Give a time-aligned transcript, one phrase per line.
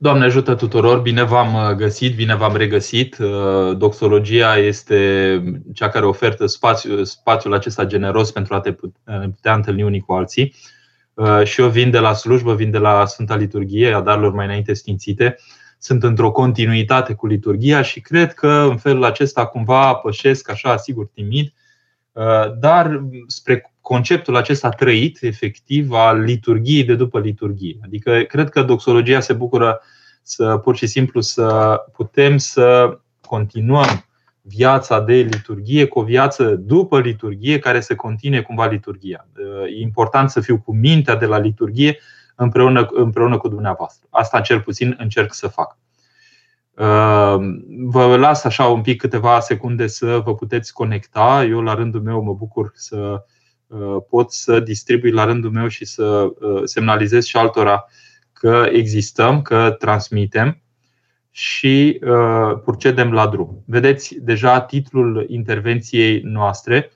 [0.00, 3.18] Doamne ajută tuturor, bine v-am uh, găsit, bine v-am regăsit.
[3.18, 5.42] Uh, doxologia este
[5.74, 10.54] cea care ofertă spațiu, spațiul acesta generos pentru a te putea întâlni unii cu alții.
[11.14, 14.44] Uh, și eu vin de la slujbă, vin de la Sfânta Liturghie, a darurilor mai
[14.44, 15.36] înainte sfințite.
[15.78, 21.06] Sunt într-o continuitate cu liturgia și cred că în felul acesta cumva pășesc așa, sigur,
[21.14, 21.52] timid,
[22.58, 27.78] dar spre conceptul acesta trăit, efectiv, al liturgiei de după liturgie.
[27.84, 29.80] Adică, cred că doxologia se bucură
[30.22, 34.04] să pur și simplu să putem să continuăm
[34.40, 39.28] viața de liturgie cu o viață după liturgie care să continue cumva liturgia.
[39.76, 41.98] E important să fiu cu mintea de la liturgie
[42.34, 44.06] împreună, împreună cu dumneavoastră.
[44.10, 45.76] Asta cel puțin încerc să fac.
[47.84, 51.44] Vă las așa un pic câteva secunde să vă puteți conecta.
[51.48, 53.24] Eu la rândul meu mă bucur să
[53.68, 57.84] Uh, pot să distribui la rândul meu și să uh, semnalizez și altora
[58.32, 60.60] că existăm, că transmitem
[61.30, 63.62] și uh, procedem la drum.
[63.66, 66.90] Vedeți deja titlul intervenției noastre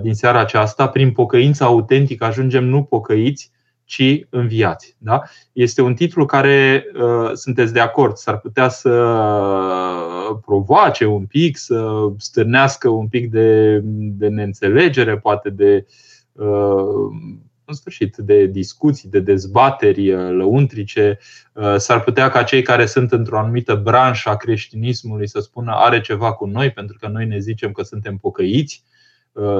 [0.00, 0.88] din seara aceasta.
[0.88, 3.50] Prin pocăință autentică ajungem nu pocăiți,
[3.86, 4.96] ci înviați.
[4.98, 5.22] Da?
[5.52, 6.86] Este un titlu care
[7.34, 8.90] sunteți de acord, s-ar putea să
[10.44, 13.80] provoace un pic, să stârnească un pic de,
[14.18, 15.86] de neînțelegere, poate de
[16.32, 16.46] uh,
[17.64, 21.18] în sfârșit, de discuții, de dezbateri uh, lăuntrice.
[21.52, 26.00] Uh, s-ar putea ca cei care sunt într-o anumită branșă a creștinismului să spună are
[26.00, 28.84] ceva cu noi, pentru că noi ne zicem că suntem pocăiți.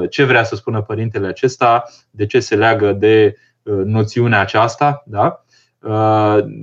[0.09, 1.83] Ce vrea să spună părintele acesta?
[2.09, 3.35] De ce se leagă de
[3.85, 5.03] noțiunea aceasta?
[5.05, 5.45] Da?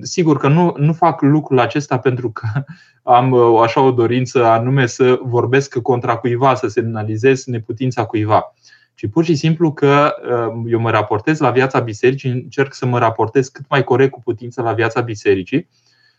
[0.02, 2.46] Sigur că nu, nu fac lucrul acesta pentru că
[3.04, 8.54] am uh, așa o dorință anume să vorbesc contra cuiva, să semnalizez neputința cuiva,
[8.94, 12.98] ci pur și simplu că uh, eu mă raportez la viața bisericii, încerc să mă
[12.98, 15.68] raportez cât mai corect cu putință la viața bisericii.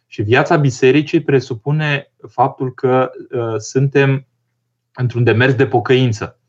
[0.08, 4.28] Și viața bisericii presupune faptul că uh, suntem
[4.94, 6.40] într-un demers de pocăință.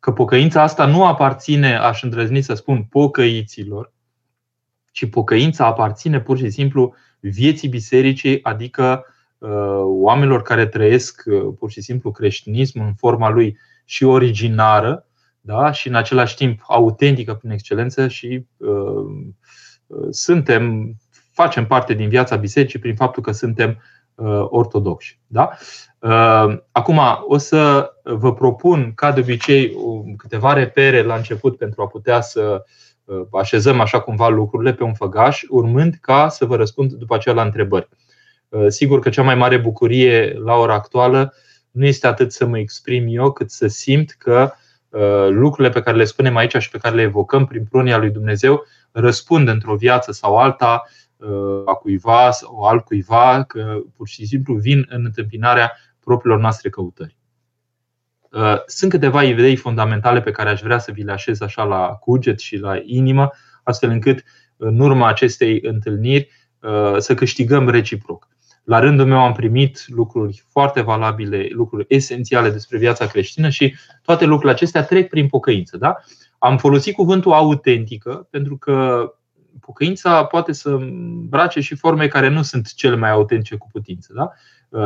[0.00, 3.92] Că pocăința asta nu aparține, aș îndrăzni să spun, pocăiților,
[4.96, 9.04] ci pocăința aparține pur și simplu vieții bisericii, adică
[9.38, 15.06] Uh, oamenilor care trăiesc uh, pur și simplu creștinismul în forma lui și originară,
[15.40, 15.72] da?
[15.72, 19.32] și în același timp autentică prin excelență și uh,
[20.10, 20.94] suntem,
[21.32, 23.82] facem parte din viața bisericii prin faptul că suntem
[24.14, 25.18] uh, ortodoxi.
[25.26, 25.50] Da?
[25.98, 29.72] Uh, acum o să vă propun, ca de obicei,
[30.16, 32.60] câteva repere la început pentru a putea să uh,
[33.32, 37.42] așezăm așa cumva lucrurile pe un făgaș, urmând ca să vă răspund după aceea la
[37.42, 37.88] întrebări.
[38.48, 41.34] Uh, sigur că cea mai mare bucurie la ora actuală
[41.70, 44.52] nu este atât să mă exprim eu, cât să simt că
[44.88, 48.10] uh, lucrurile pe care le spunem aici și pe care le evocăm prin prunia lui
[48.10, 50.82] Dumnezeu răspund într-o viață sau alta
[51.16, 57.16] uh, a cuiva sau altcuiva, că pur și simplu vin în întâmpinarea propriilor noastre căutări.
[58.66, 62.38] Sunt câteva idei fundamentale pe care aș vrea să vi le așez așa la cuget
[62.38, 63.30] și la inimă,
[63.62, 64.24] astfel încât
[64.56, 66.28] în urma acestei întâlniri
[66.98, 68.28] să câștigăm reciproc.
[68.64, 74.24] La rândul meu am primit lucruri foarte valabile, lucruri esențiale despre viața creștină și toate
[74.24, 75.76] lucrurile acestea trec prin pocăință.
[75.76, 75.96] Da?
[76.38, 79.10] Am folosit cuvântul autentică pentru că
[79.60, 84.12] pocăința poate să îmbrace și forme care nu sunt cele mai autentice cu putință.
[84.16, 84.32] Da?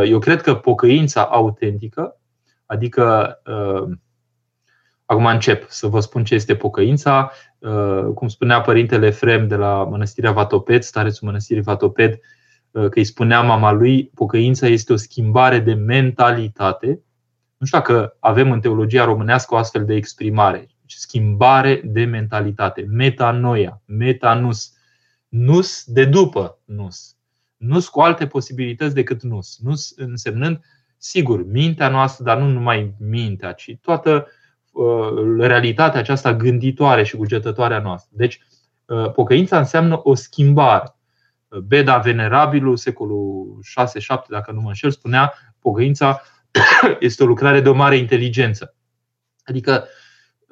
[0.02, 2.19] Eu cred că pocăința autentică,
[2.72, 3.38] adică
[5.04, 7.32] Acum încep să vă spun ce este pocăința.
[8.14, 12.20] Cum spunea părintele Frem de la Mănăstirea Vatoped, starețul Mănăstirii Vatoped,
[12.70, 17.02] Uh, că îi spunea mama lui, pocăința este o schimbare de mentalitate.
[17.56, 20.58] Nu știu dacă avem în teologia românească o astfel de exprimare.
[20.58, 22.86] Deci, schimbare de mentalitate.
[22.88, 24.72] Metanoia, metanus.
[25.28, 27.16] Nus de după nus.
[27.56, 29.58] Nus cu alte posibilități decât nus.
[29.62, 30.60] Nus însemnând,
[31.02, 34.26] sigur, mintea noastră, dar nu numai mintea, ci toată
[34.72, 38.10] uh, realitatea aceasta gânditoare și cugetătoare a noastră.
[38.16, 38.40] Deci,
[38.84, 40.94] uh, pocăința înseamnă o schimbare.
[41.64, 46.22] Beda Venerabilul, secolul 6-7, dacă nu mă înșel, spunea pocăința
[47.00, 48.74] este o lucrare de o mare inteligență.
[49.44, 49.84] Adică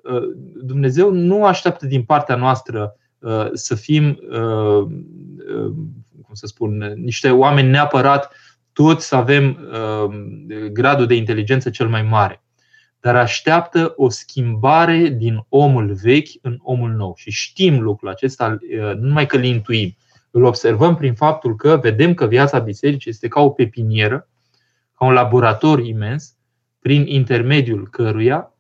[0.03, 0.23] uh,
[0.63, 4.83] Dumnezeu nu așteaptă din partea noastră uh, să fim, uh,
[6.23, 8.33] cum să spun, niște oameni neapărat
[8.79, 9.59] toți să avem
[10.73, 12.43] gradul de inteligență cel mai mare.
[13.01, 17.15] Dar așteaptă o schimbare din omul vechi în omul nou.
[17.17, 19.97] Și știm lucrul acesta, nu numai că îl intuim,
[20.31, 24.29] îl observăm prin faptul că vedem că viața bisericii este ca o pepinieră,
[24.99, 26.35] ca un laborator imens,
[26.81, 28.53] prin intermediul căruia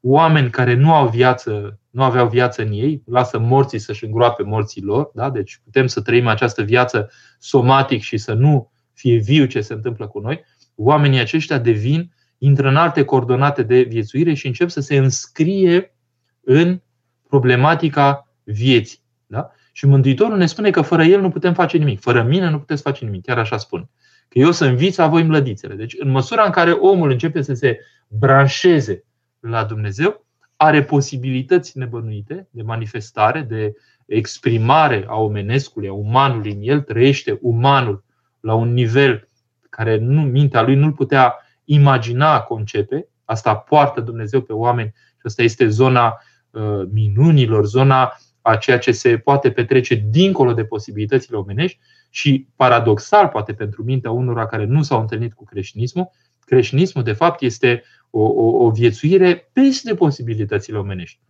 [0.00, 4.82] oameni care nu au viață nu aveau viață în ei, lasă morții să-și îngroape morții
[4.82, 5.10] lor.
[5.14, 5.30] Da?
[5.30, 8.71] Deci putem să trăim această viață somatic și să nu
[9.02, 10.44] fie viu ce se întâmplă cu noi.
[10.74, 15.94] Oamenii aceștia devin, intră în alte coordonate de viețuire și încep să se înscrie
[16.40, 16.80] în
[17.28, 18.98] problematica vieții.
[19.26, 19.50] Da?
[19.72, 22.00] Și Mântuitorul ne spune că fără El nu putem face nimic.
[22.00, 23.24] Fără mine nu puteți face nimic.
[23.24, 23.90] Chiar așa spune.
[24.28, 25.74] Că eu să înviți a voi mlădițele.
[25.74, 27.78] Deci, în măsura în care omul începe să se
[28.08, 29.04] branșeze
[29.40, 30.26] la Dumnezeu,
[30.56, 33.72] are posibilități nebănuite de manifestare, de
[34.06, 38.04] exprimare a omenescului, a umanului în el, trăiește umanul
[38.42, 39.28] la un nivel
[39.70, 43.08] care nu, mintea lui nu-l putea imagina, concepe.
[43.24, 48.92] Asta poartă Dumnezeu pe oameni și asta este zona uh, minunilor, zona a ceea ce
[48.92, 51.78] se poate petrece dincolo de posibilitățile omenești
[52.10, 56.10] și paradoxal, poate pentru mintea unora care nu s-au întâlnit cu creștinismul,
[56.44, 61.20] creștinismul de fapt este o, o, o viețuire peste posibilitățile omenești.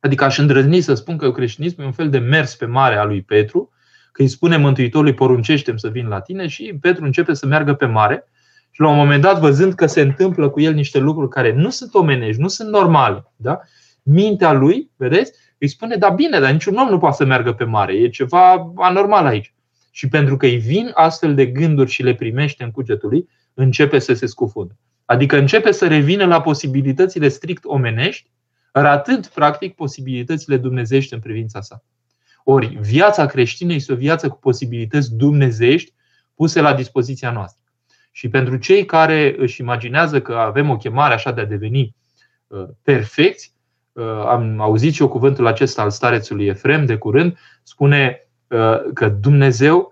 [0.00, 3.04] Adică aș îndrăzni să spun că creștinismul e un fel de mers pe mare a
[3.04, 3.70] lui Petru,
[4.12, 7.86] că îi spune Mântuitorului poruncește să vin la tine și Petru începe să meargă pe
[7.86, 8.24] mare
[8.70, 11.70] și la un moment dat, văzând că se întâmplă cu el niște lucruri care nu
[11.70, 13.60] sunt omenești, nu sunt normale, da?
[14.02, 17.64] mintea lui, vedeți, îi spune, da bine, dar niciun om nu poate să meargă pe
[17.64, 19.54] mare, e ceva anormal aici.
[19.90, 23.98] Și pentru că îi vin astfel de gânduri și le primește în cugetul lui, începe
[23.98, 24.76] să se scufundă.
[25.04, 28.30] Adică începe să revină la posibilitățile strict omenești,
[28.72, 31.84] ratând practic posibilitățile dumnezești în privința sa.
[32.44, 35.92] Ori viața creștină este o viață cu posibilități dumnezești
[36.34, 37.64] puse la dispoziția noastră.
[38.12, 41.96] Și pentru cei care își imaginează că avem o chemare așa de a deveni
[42.46, 43.54] uh, perfecți,
[43.92, 49.08] uh, am auzit și eu cuvântul acesta al starețului Efrem de curând, spune uh, că
[49.08, 49.90] Dumnezeu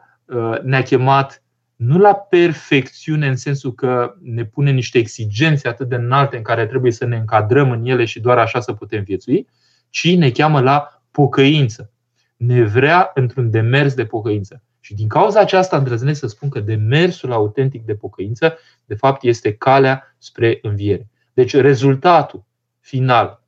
[0.62, 1.42] ne-a chemat
[1.76, 6.66] nu la perfecțiune în sensul că ne pune niște exigențe atât de înalte în care
[6.66, 9.48] trebuie să ne încadrăm în ele și doar așa să putem viețui,
[9.88, 11.90] ci ne cheamă la pocăință.
[12.40, 14.62] Ne vrea într-un demers de pocăință.
[14.80, 19.54] Și din cauza aceasta îndrăznesc să spun că demersul autentic de pocăință, de fapt, este
[19.54, 21.08] calea spre înviere.
[21.32, 22.44] Deci rezultatul
[22.80, 23.42] final,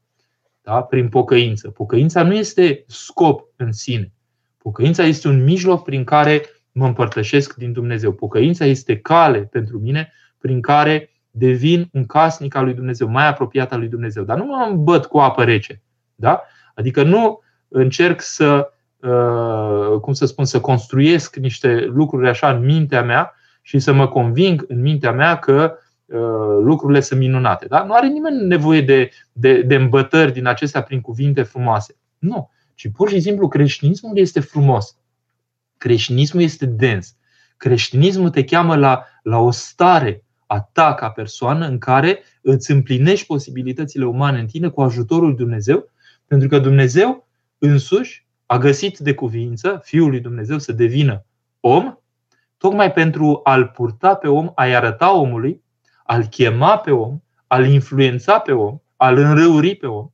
[0.63, 1.71] da, prin pocăință.
[1.71, 4.13] Pocăința nu este scop în sine.
[4.59, 6.43] Pocăința este un mijloc prin care
[6.73, 8.13] mă împărtășesc din Dumnezeu.
[8.13, 13.73] Pocăința este cale pentru mine prin care devin un casnic al lui Dumnezeu, mai apropiat
[13.73, 14.25] al lui Dumnezeu.
[14.25, 15.83] Dar nu mă îmbăt cu apă rece.
[16.15, 16.43] Da?
[16.75, 18.81] Adică nu încerc să, uh,
[20.01, 24.65] cum să spun, să construiesc niște lucruri așa în mintea mea și să mă conving
[24.69, 26.19] în mintea mea că uh,
[26.63, 27.67] lucrurile sunt minunate.
[27.67, 27.85] Da?
[27.85, 31.97] Nu are nimeni nevoie de, de, de îmbătări din acestea prin cuvinte frumoase.
[32.19, 32.51] Nu.
[32.75, 34.97] Ci pur și simplu creștinismul este frumos.
[35.79, 37.17] Creștinismul este dens.
[37.57, 43.27] Creștinismul te cheamă la, la o stare a ta ca persoană în care îți împlinești
[43.27, 45.91] posibilitățile umane în tine cu ajutorul lui Dumnezeu,
[46.27, 47.29] pentru că Dumnezeu
[47.59, 51.25] însuși a găsit de cuvință Fiul lui Dumnezeu să devină
[51.61, 51.99] om,
[52.57, 55.63] tocmai pentru a-l purta pe om, a-i arăta omului,
[56.05, 60.09] a-l chema pe om, a-l influența pe om, a-l înrăuri pe om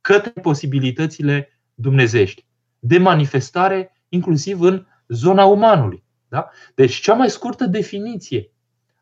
[0.00, 2.46] către posibilitățile dumnezești
[2.78, 6.04] de manifestare inclusiv în zona umanului.
[6.28, 6.48] Da?
[6.74, 8.52] Deci, cea mai scurtă definiție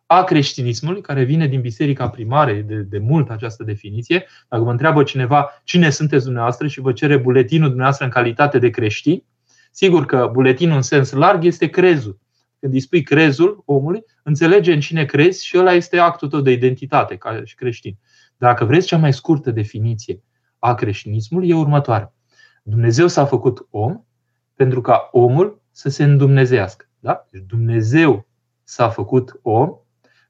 [0.07, 5.03] a creștinismului, care vine din biserica primare, de, de mult această definiție, dacă vă întreabă
[5.03, 9.25] cineva cine sunteți dumneavoastră și vă cere buletinul dumneavoastră în calitate de creștin,
[9.71, 12.19] sigur că buletinul în sens larg este crezul.
[12.61, 16.51] Când îi spui crezul omului, înțelege în cine crezi și ăla este actul tău de
[16.51, 17.99] identitate ca și creștin.
[18.37, 20.23] Dacă vreți cea mai scurtă definiție
[20.59, 22.15] a creștinismului, e următoarea.
[22.63, 24.05] Dumnezeu s-a făcut om
[24.55, 26.89] pentru ca omul să se îndumnezească.
[26.99, 27.27] Da?
[27.31, 28.27] Deci Dumnezeu
[28.63, 29.77] s-a făcut om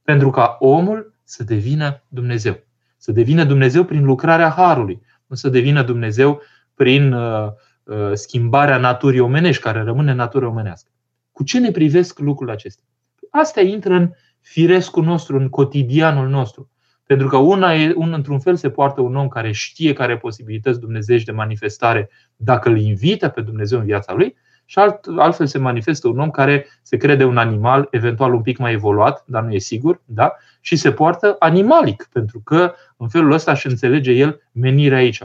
[0.03, 2.61] pentru ca omul să devină Dumnezeu.
[2.97, 6.41] Să devină Dumnezeu prin lucrarea Harului, nu să devină Dumnezeu
[6.75, 7.49] prin uh,
[7.85, 10.91] uh, schimbarea naturii omenești, care rămâne natură omenească.
[11.33, 12.85] Cu ce ne privesc lucrurile acestea?
[13.31, 16.71] Astea intră în firescul nostru, în cotidianul nostru.
[17.07, 20.81] Pentru că una e, un, într-un fel se poartă un om care știe care posibilități
[20.81, 24.37] dumnezeiești de manifestare dacă îl invită pe Dumnezeu în viața lui,
[24.73, 28.59] și alt, altfel se manifestă un om care se crede un animal, eventual un pic
[28.59, 30.33] mai evoluat, dar nu e sigur, da?
[30.61, 35.23] și se poartă animalic, pentru că în felul ăsta își înțelege el menirea aici.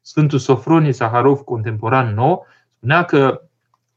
[0.00, 3.42] Sfântul Sofronie Saharov, contemporan nou, spunea că,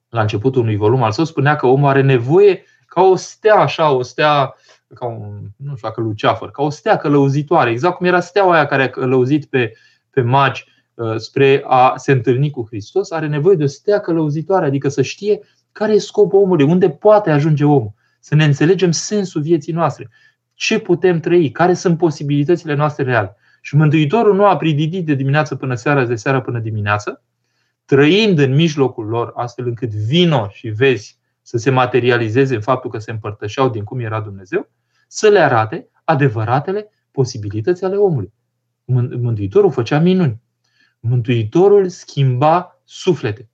[0.09, 3.91] la începutul unui volum al său, spunea că omul are nevoie ca o stea așa,
[3.91, 4.55] o stea
[4.95, 8.65] ca un, nu știu dacă luceafăr, ca o stea călăuzitoare, exact cum era steaua aia
[8.65, 9.73] care a călăuzit pe,
[10.09, 10.70] pe magi Uh,
[11.17, 15.39] spre a se întâlni cu Hristos, are nevoie de o stea călăuzitoare, adică să știe
[15.71, 20.09] care e scopul omului, unde poate ajunge omul, să ne înțelegem sensul vieții noastre,
[20.53, 23.35] ce putem trăi, care sunt posibilitățile noastre reale.
[23.61, 27.23] Și Mântuitorul nu a prididit de dimineață până seara, de seara până dimineață,
[27.85, 32.97] trăind în mijlocul lor, astfel încât vino și vezi să se materializeze în faptul că
[32.97, 34.69] se împărtășeau din cum era Dumnezeu,
[35.07, 38.33] să le arate adevăratele posibilități ale omului.
[39.21, 40.41] Mântuitorul făcea minuni.
[41.01, 43.49] Mântuitorul schimba suflete.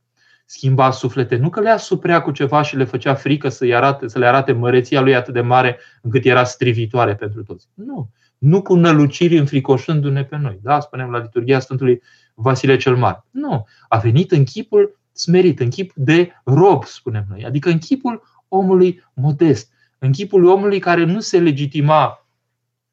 [0.45, 4.19] Schimba suflete nu că le asuprea cu ceva și le făcea frică să, arate, să
[4.19, 7.67] le arate măreția lui atât de mare încât era strivitoare pentru toți.
[7.73, 8.09] Nu.
[8.37, 10.59] Nu cu năluciri înfricoșându-ne pe noi.
[10.61, 10.79] Da?
[10.79, 12.01] Spunem la liturgia Sfântului
[12.33, 13.25] Vasile cel Mare.
[13.31, 13.65] Nu.
[13.87, 17.45] A venit în chipul smerit, în chip de rob, spunem noi.
[17.45, 19.71] Adică în chipul omului modest.
[19.99, 22.27] În chipul omului care nu se legitima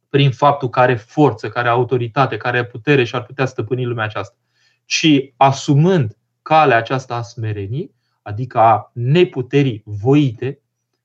[0.09, 3.85] prin faptul că are forță, care are autoritate, care are putere și ar putea stăpâni
[3.85, 4.37] lumea aceasta,
[4.85, 10.61] ci asumând calea aceasta a smerenii, adică a neputerii voite,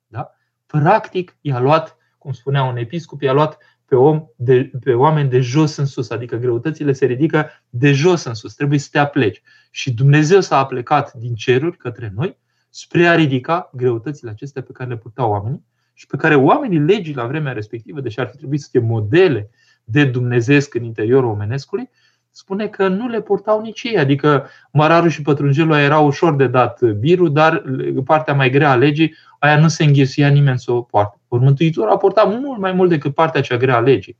[0.07, 0.31] da?
[0.65, 5.39] practic i-a luat, cum spunea un episcop, i-a luat pe, om de, pe oameni de
[5.39, 9.41] jos în sus, adică greutățile se ridică de jos în sus, trebuie să te apleci.
[9.71, 12.37] Și Dumnezeu s-a aplecat din ceruri către noi
[12.69, 17.13] spre a ridica greutățile acestea pe care le purtau oamenii și pe care oamenii legii
[17.13, 19.49] la vremea respectivă, deși ar fi trebuit să fie modele
[19.83, 21.89] de dumnezeesc în interiorul omenescului,
[22.31, 23.97] spune că nu le purtau nici ei.
[23.97, 27.63] Adică mărarul și pătrunjelul era ușor de dat birul, dar
[28.05, 31.19] partea mai grea a legii, aia nu se înghesuia nimeni să o poartă.
[31.27, 34.17] Ori Mântuitorul a purtat mult mai mult decât partea cea grea a legii.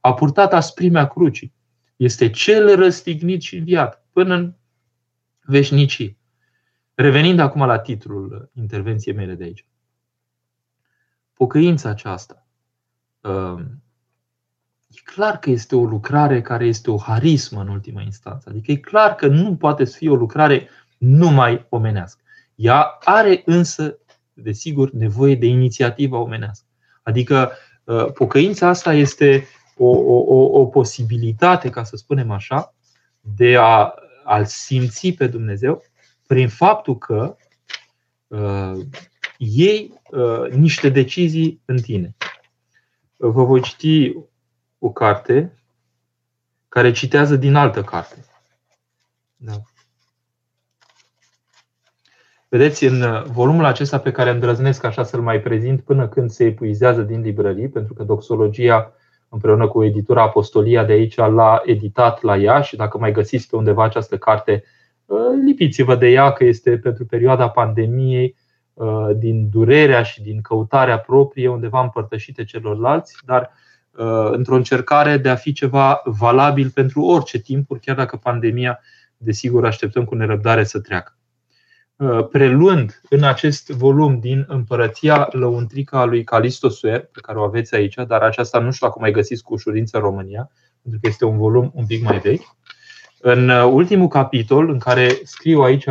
[0.00, 1.52] A purtat asprimea crucii.
[1.96, 4.54] Este cel răstignit și înviat până în
[5.42, 6.18] veșnicii.
[6.94, 9.66] Revenind acum la titlul intervenției mele de aici.
[11.34, 12.46] Pocăința aceasta
[13.20, 13.81] um,
[14.94, 18.48] e clar că este o lucrare care este o harismă în ultima instanță.
[18.50, 20.68] Adică e clar că nu poate să fie o lucrare
[20.98, 22.22] numai omenească.
[22.54, 23.98] Ea are însă,
[24.32, 26.66] desigur, nevoie de inițiativă omenească.
[27.02, 27.52] Adică
[27.84, 29.46] uh, pocăința asta este
[29.76, 32.74] o, o, o posibilitate, ca să spunem așa,
[33.20, 33.94] de a,
[34.24, 35.82] a simți pe Dumnezeu
[36.26, 37.36] prin faptul că
[38.26, 38.72] uh,
[39.38, 42.16] iei uh, niște decizii în tine.
[43.16, 44.14] Vă voi citi
[44.84, 45.52] o carte
[46.68, 48.24] care citează din altă carte.
[49.36, 49.52] Da.
[52.48, 56.44] Vedeți, în uh, volumul acesta pe care îndrăznesc așa să-l mai prezint până când se
[56.44, 58.92] epuizează din librării, pentru că doxologia
[59.28, 63.56] împreună cu editura Apostolia de aici l-a editat la ea și dacă mai găsiți pe
[63.56, 64.64] undeva această carte,
[65.06, 68.36] uh, lipiți-vă de ea că este pentru perioada pandemiei,
[68.74, 73.61] uh, din durerea și din căutarea proprie, undeva împărtășite celorlalți, dar Uh,
[74.30, 78.80] într-o încercare de a fi ceva valabil pentru orice timpuri, chiar dacă pandemia,
[79.16, 81.16] desigur, așteptăm cu nerăbdare să treacă.
[81.96, 87.42] Uh, preluând în acest volum din Împărăția Lăuntrică a lui Calisto Suer, pe care o
[87.42, 90.50] aveți aici, dar aceasta nu știu dacă mai găsiți cu ușurință în România,
[90.82, 92.56] pentru că este un volum un pic mai vechi.
[93.20, 95.86] În uh, ultimul capitol, în care scriu aici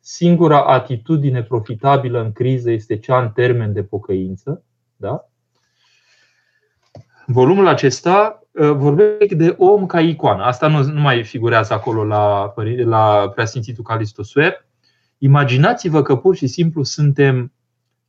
[0.00, 4.64] singura atitudine profitabilă în criză este cea în termen de pocăință,
[4.96, 5.28] da?
[7.26, 10.42] Volumul acesta uh, vorbește de om ca icoană.
[10.42, 12.54] Asta nu, nu mai figurează acolo la,
[12.84, 14.66] la preasfințitul Calisto Suer.
[15.18, 17.52] Imaginați-vă că pur și simplu suntem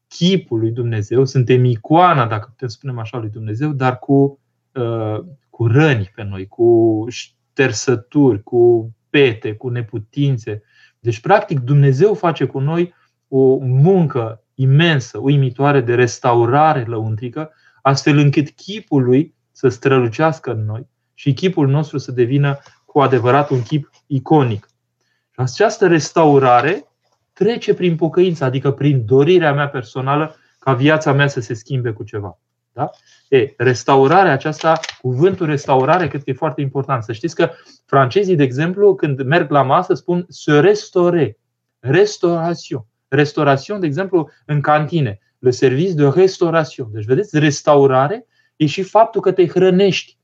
[0.07, 4.39] chipul lui Dumnezeu, suntem icoana, dacă putem spune așa, lui Dumnezeu, dar cu,
[4.73, 5.19] uh,
[5.49, 10.63] cu răni pe noi, cu ștersături, cu pete, cu neputințe.
[10.99, 12.93] Deci, practic, Dumnezeu face cu noi
[13.27, 17.51] o muncă imensă, uimitoare de restaurare lăuntrică
[17.85, 23.49] astfel încât chipul lui să strălucească în noi și chipul nostru să devină cu adevărat
[23.49, 24.69] un chip iconic.
[25.31, 26.87] Și această restaurare
[27.33, 32.03] trece prin pocăință, adică prin dorirea mea personală ca viața mea să se schimbe cu
[32.03, 32.39] ceva.
[32.71, 32.89] Da?
[33.29, 37.03] E, restaurarea aceasta, cuvântul restaurare, cred că e foarte important.
[37.03, 37.49] Să știți că
[37.85, 41.37] francezii, de exemplu, când merg la masă, spun se restore,
[41.79, 42.85] restauration.
[43.07, 46.87] Restauration, de exemplu, în cantine le service de restauration.
[46.91, 48.25] Deci, vedeți, restaurare
[48.55, 50.17] e și faptul că te hrănești.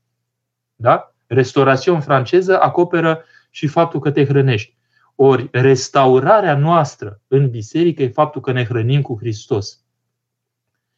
[0.76, 1.14] Da?
[1.28, 4.78] Restaurație în franceză acoperă și faptul că te hrănești.
[5.16, 9.84] Ori restaurarea noastră în biserică e faptul că ne hrănim cu Hristos.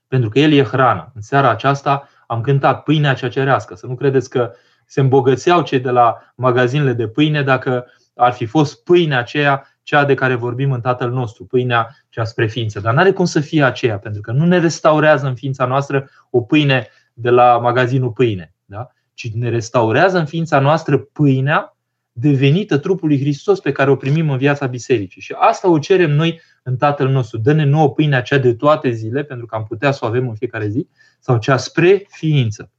[0.07, 1.11] Pentru că El e hrana.
[1.15, 3.75] În seara aceasta am cântat pâinea cea cerească.
[3.75, 4.51] Să nu credeți că
[4.85, 10.05] se îmbogățeau cei de la magazinele de pâine dacă ar fi fost pâinea aceea cea
[10.05, 12.79] de care vorbim în Tatăl nostru, pâinea cea spre ființă.
[12.79, 16.09] Dar nu are cum să fie aceea, pentru că nu ne restaurează în ființa noastră
[16.29, 18.87] o pâine de la magazinul pâine, da?
[19.13, 21.77] ci ne restaurează în ființa noastră pâinea
[22.11, 25.21] devenită trupul lui Hristos pe care o primim în viața bisericii.
[25.21, 27.37] Și asta o cerem noi în Tatăl nostru.
[27.37, 30.35] Dă-ne nouă pâinea cea de toate zile, pentru că am putea să o avem în
[30.35, 30.87] fiecare zi,
[31.19, 32.71] sau cea spre ființă.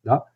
[0.00, 0.32] Da?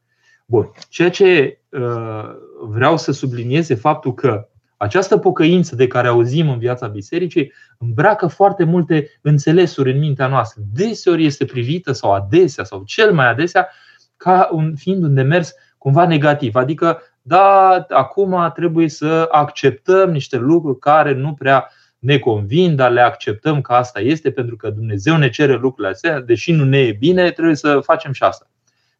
[0.47, 0.73] Bun.
[0.89, 4.49] Ceea ce uh, vreau să subliniez e faptul că
[4.83, 10.63] această pocăință de care auzim în viața bisericii îmbracă foarte multe înțelesuri în mintea noastră.
[10.73, 13.69] Deseori este privită sau adesea sau cel mai adesea
[14.17, 16.55] ca un, fiind un demers cumva negativ.
[16.55, 23.01] Adică, da, acum trebuie să acceptăm niște lucruri care nu prea ne convin, dar le
[23.01, 26.93] acceptăm că asta este pentru că Dumnezeu ne cere lucrurile astea, deși nu ne e
[26.93, 28.47] bine, trebuie să facem și asta.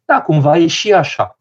[0.05, 1.39] Da, cumva e și așa.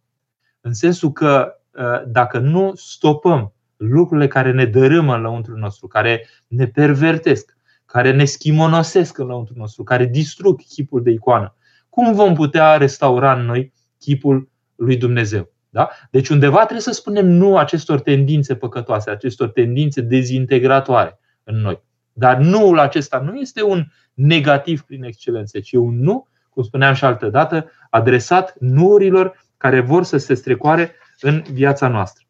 [0.61, 3.53] În sensul că ă, dacă nu stopăm
[3.89, 9.57] lucrurile care ne dărâmă în lăuntrul nostru, care ne pervertesc, care ne schimonosesc în lăuntrul
[9.59, 11.55] nostru, care distrug chipul de icoană,
[11.89, 15.53] cum vom putea restaura în noi chipul lui Dumnezeu?
[15.71, 15.91] Da?
[16.11, 21.83] Deci undeva trebuie să spunem nu acestor tendințe păcătoase, acestor tendințe dezintegratoare în noi.
[22.13, 23.85] Dar nuul acesta nu este un
[24.15, 30.05] negativ prin excelență, ci un nu, cum spuneam și altă dată, adresat nuurilor care vor
[30.05, 32.25] să se strecoare în viața noastră.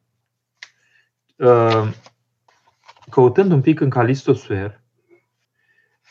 [1.42, 1.88] Uh,
[3.10, 4.80] căutând un pic în Calistosuer,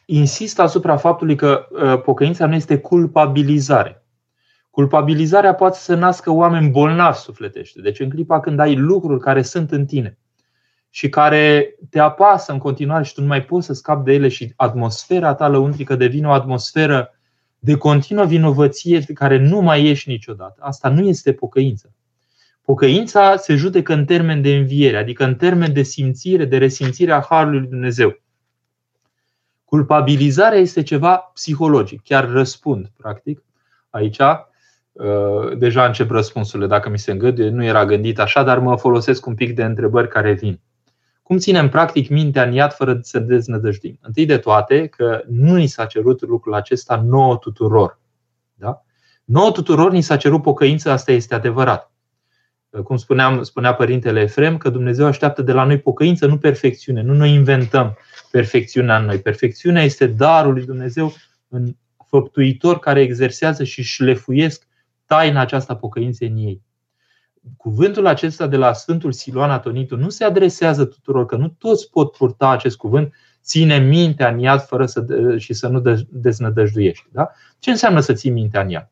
[0.06, 4.06] insist asupra faptului că uh, pocăința nu este culpabilizare.
[4.70, 7.82] Culpabilizarea poate să nască oameni bolnavi sufletește.
[7.82, 10.18] Deci în clipa când ai lucruri care sunt în tine
[10.90, 14.28] și care te apasă în continuare și tu nu mai poți să scapi de ele
[14.28, 17.20] și atmosfera ta lăuntrică devine o atmosferă
[17.60, 20.56] de continuă vinovăție care nu mai ieși niciodată.
[20.60, 21.94] Asta nu este pocăință.
[22.62, 27.26] Pocăința se judecă în termen de înviere, adică în termen de simțire, de resimțire a
[27.30, 28.22] Harului Lui Dumnezeu.
[29.66, 33.44] Culpabilizarea este ceva psihologic, chiar răspund, practic.
[33.90, 38.78] Aici uh, deja încep răspunsurile, dacă mi se îngăduie, nu era gândit așa, dar mă
[38.78, 40.60] folosesc un pic de întrebări care vin.
[41.24, 43.98] Cum ținem practic mintea în iad fără să deznădăjdim?
[44.02, 48.00] Întâi de toate că nu ni s-a cerut lucrul acesta nouă tuturor.
[48.54, 48.84] Da?
[49.24, 51.92] Nouă tuturor ni s-a cerut pocăință, asta este adevărat.
[52.84, 57.02] Cum spuneam, spunea Părintele Efrem, că Dumnezeu așteaptă de la noi pocăință, nu perfecțiune.
[57.02, 57.98] Nu noi inventăm
[58.32, 59.20] perfecțiunea în noi.
[59.20, 61.14] Perfecțiunea este darul lui Dumnezeu
[61.48, 61.76] în
[62.08, 64.68] făptuitor care exersează și șlefuiesc
[65.06, 66.62] taina aceasta pocăinței în ei
[67.58, 72.12] cuvântul acesta de la Sfântul Siluan Atonitu nu se adresează tuturor, că nu toți pot
[72.12, 75.06] purta acest cuvânt, ține mintea în iad fără să,
[75.38, 77.06] și să nu deznădăjduiești.
[77.12, 77.32] Da?
[77.60, 78.90] Ce înseamnă să ții mintea în iad?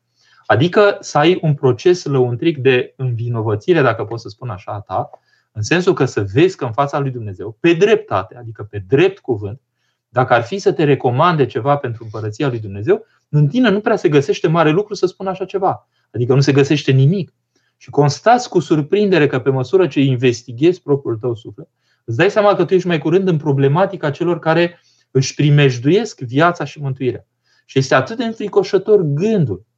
[0.50, 5.10] Adică să ai un proces lăuntric de învinovățire, dacă pot să spun așa, a ta,
[5.52, 9.18] în sensul că să vezi că în fața lui Dumnezeu, pe dreptate, adică pe drept
[9.18, 9.60] cuvânt,
[10.08, 13.96] dacă ar fi să te recomande ceva pentru împărăția lui Dumnezeu, în tine nu prea
[13.96, 15.88] se găsește mare lucru să spun așa ceva.
[16.10, 17.32] Adică nu se găsește nimic.
[17.76, 21.68] Și constați cu surprindere că pe măsură ce investighezi propriul tău suflet,
[22.04, 26.64] îți dai seama că tu ești mai curând în problematica celor care își primejduiesc viața
[26.64, 27.26] și mântuirea.
[27.64, 29.68] Și este atât de înfricoșător gândul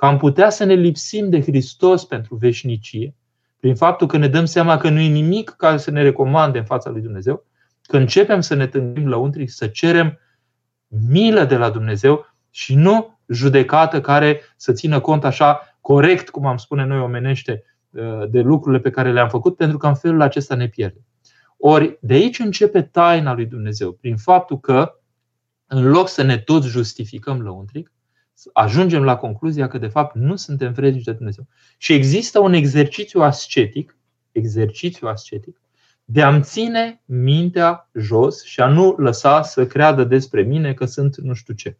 [0.00, 3.14] că am putea să ne lipsim de Hristos pentru veșnicie,
[3.58, 6.64] prin faptul că ne dăm seama că nu e nimic care să ne recomande în
[6.64, 7.46] fața lui Dumnezeu,
[7.82, 10.18] că începem să ne tândim la untri, să cerem
[11.08, 16.56] milă de la Dumnezeu și nu judecată care să țină cont așa corect, cum am
[16.56, 20.54] spune noi omenește, uh, de lucrurile pe care le-am făcut, pentru că în felul acesta
[20.54, 21.06] ne pierdem.
[21.56, 24.94] Ori de aici începe taina lui Dumnezeu, prin faptul că,
[25.66, 27.92] în loc să ne toți justificăm lăuntric,
[28.52, 31.46] ajungem la concluzia că, de fapt, nu suntem vrednici de Dumnezeu.
[31.78, 33.96] Și există un exercițiu ascetic,
[34.32, 35.60] exercițiu ascetic,
[36.04, 41.16] de a-mi ține mintea jos și a nu lăsa să creadă despre mine că sunt
[41.16, 41.78] nu știu ce.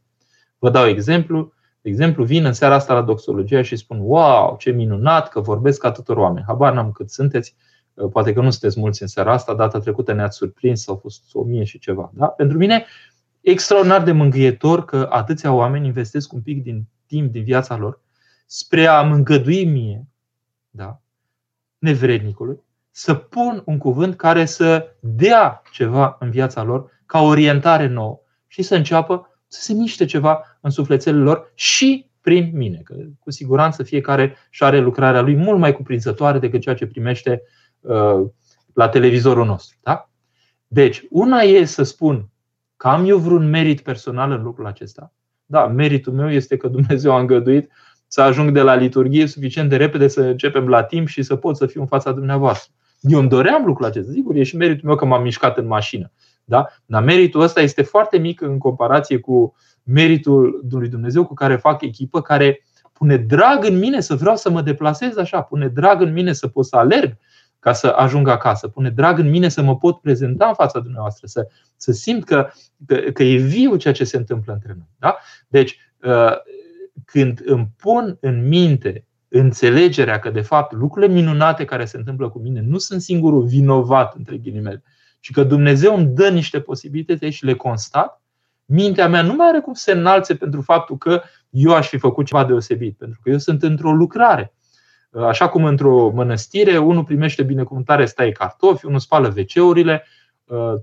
[0.59, 1.53] Vă dau exemplu.
[1.81, 5.85] De exemplu, vin în seara asta la doxologia și spun Wow, ce minunat că vorbesc
[5.85, 6.45] atâtor oameni.
[6.47, 7.55] Habar n-am cât sunteți,
[7.95, 11.23] uh, poate că nu sunteți mulți în seara asta, data trecută ne-ați surprins, au fost
[11.33, 12.11] o mie și ceva.
[12.15, 12.27] Da?
[12.27, 12.85] Pentru mine,
[13.41, 18.01] extraordinar de mângâietor că atâția oameni investesc un pic din timp din viața lor
[18.47, 20.07] spre a mă îngădui mie,
[20.71, 21.01] da?
[21.79, 28.21] nevrednicului, să pun un cuvânt care să dea ceva în viața lor ca orientare nouă
[28.47, 32.81] și să înceapă să se miște ceva în sufletelele lor și prin mine.
[32.85, 37.43] Că cu siguranță fiecare și are lucrarea lui mult mai cuprinzătoare decât ceea ce primește
[37.81, 38.27] uh,
[38.75, 39.79] la televizorul nostru.
[39.83, 40.11] Da?
[40.67, 42.29] Deci, una e să spun
[42.81, 45.13] că am eu vreun merit personal în lucrul acesta.
[45.47, 47.71] Da, meritul meu este că Dumnezeu a îngăduit
[48.07, 51.57] să ajung de la liturghie suficient de repede să începem la timp și să pot
[51.57, 52.73] să fiu în fața dumneavoastră.
[53.01, 54.13] Eu îmi doream lucrul acesta.
[54.13, 56.13] Sigur, e și meritul meu că m-am mișcat în mașină.
[56.45, 56.67] Da?
[56.87, 61.83] Dar meritul ăsta este foarte mic în comparație cu meritul lui Dumnezeu cu care fac
[61.83, 66.13] echipă, care pune drag în mine să vreau să mă deplasez așa, pune drag în
[66.13, 67.17] mine să pot să alerg
[67.61, 71.27] ca să ajung acasă, pune drag în mine să mă pot prezenta în fața dumneavoastră,
[71.27, 72.51] să, să simt că,
[72.87, 74.89] că, că e viu ceea ce se întâmplă între noi.
[74.99, 75.17] Da?
[75.49, 76.37] Deci, uh,
[77.05, 82.39] când îmi pun în minte înțelegerea că, de fapt, lucrurile minunate care se întâmplă cu
[82.39, 84.83] mine nu sunt singurul vinovat, între ghilimele,
[85.21, 88.23] ci că Dumnezeu îmi dă niște posibilități și le constat,
[88.65, 91.99] mintea mea nu mai are cum să se înalțe pentru faptul că eu aș fi
[91.99, 94.55] făcut ceva deosebit, pentru că eu sunt într-o lucrare.
[95.13, 100.03] Așa cum într-o mănăstire, unul primește binecuvântare, stai cartofi, unul spală wc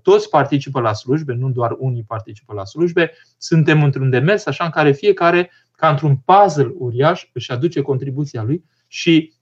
[0.02, 4.70] toți participă la slujbe, nu doar unii participă la slujbe, suntem într-un demers așa în
[4.70, 9.34] care fiecare, ca într-un puzzle uriaș, își aduce contribuția lui și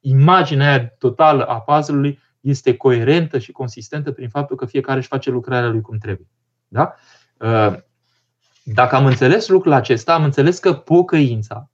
[0.00, 5.30] imaginea aia totală a puzzle-ului este coerentă și consistentă prin faptul că fiecare își face
[5.30, 6.28] lucrarea lui cum trebuie.
[6.68, 6.94] Da?
[8.62, 11.70] Dacă am înțeles lucrul acesta, am înțeles că pocăința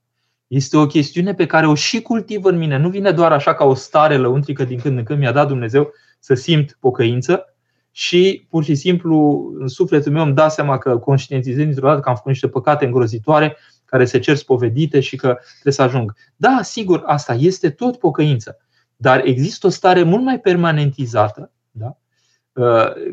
[0.46, 2.78] este o chestiune pe care o și cultiv în mine.
[2.78, 5.92] Nu vine doar așa ca o stare lăuntrică din când în când mi-a dat Dumnezeu
[6.18, 7.54] să simt pocăință
[7.90, 12.08] și pur și simplu în sufletul meu îmi da seama că conștientizez dintr-o dată că
[12.08, 16.14] am făcut niște păcate îngrozitoare care se cer spovedite și că trebuie să ajung.
[16.36, 18.58] Da, sigur, asta este tot pocăință.
[18.96, 21.96] Dar există o stare mult mai permanentizată, da?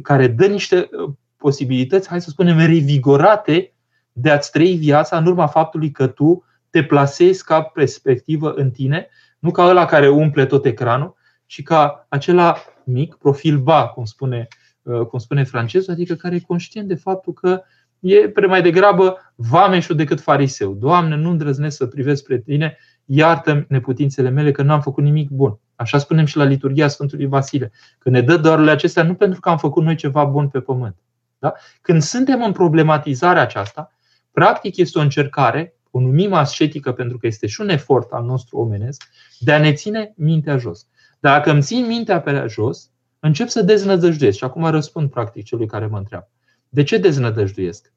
[0.02, 0.90] care dă niște
[1.38, 3.74] posibilități, hai să spunem, revigorate
[4.12, 9.08] de a-ți trăi viața în urma faptului că tu te plasezi ca perspectivă în tine,
[9.40, 14.48] nu ca ăla care umple tot ecranul, ci ca acela mic, profil ba, cum spune,
[14.82, 17.62] uh, cum spune francezul, adică care e conștient de faptul că
[18.00, 20.74] e pre mai degrabă vameșul decât fariseu.
[20.74, 25.30] Doamne, nu îndrăznesc să privesc spre tine, iartă neputințele mele că nu am făcut nimic
[25.30, 25.60] bun.
[25.76, 29.50] Așa spunem și la liturgia Sfântului Vasile, că ne dă doarurile acestea nu pentru că
[29.50, 30.96] am făcut noi ceva bun pe pământ.
[31.40, 31.54] Da?
[31.82, 33.92] Când suntem în problematizarea aceasta,
[34.32, 38.58] practic este o încercare, o numim ascetică pentru că este și un efort al nostru
[38.58, 39.04] omenesc,
[39.40, 40.88] de a ne ține mintea jos.
[41.20, 44.38] Dacă îmi țin mintea pe jos, încep să deznădăjduiesc.
[44.38, 46.30] Și acum răspund practic celui care mă întreabă.
[46.70, 47.94] De ce deznădăjduiesc?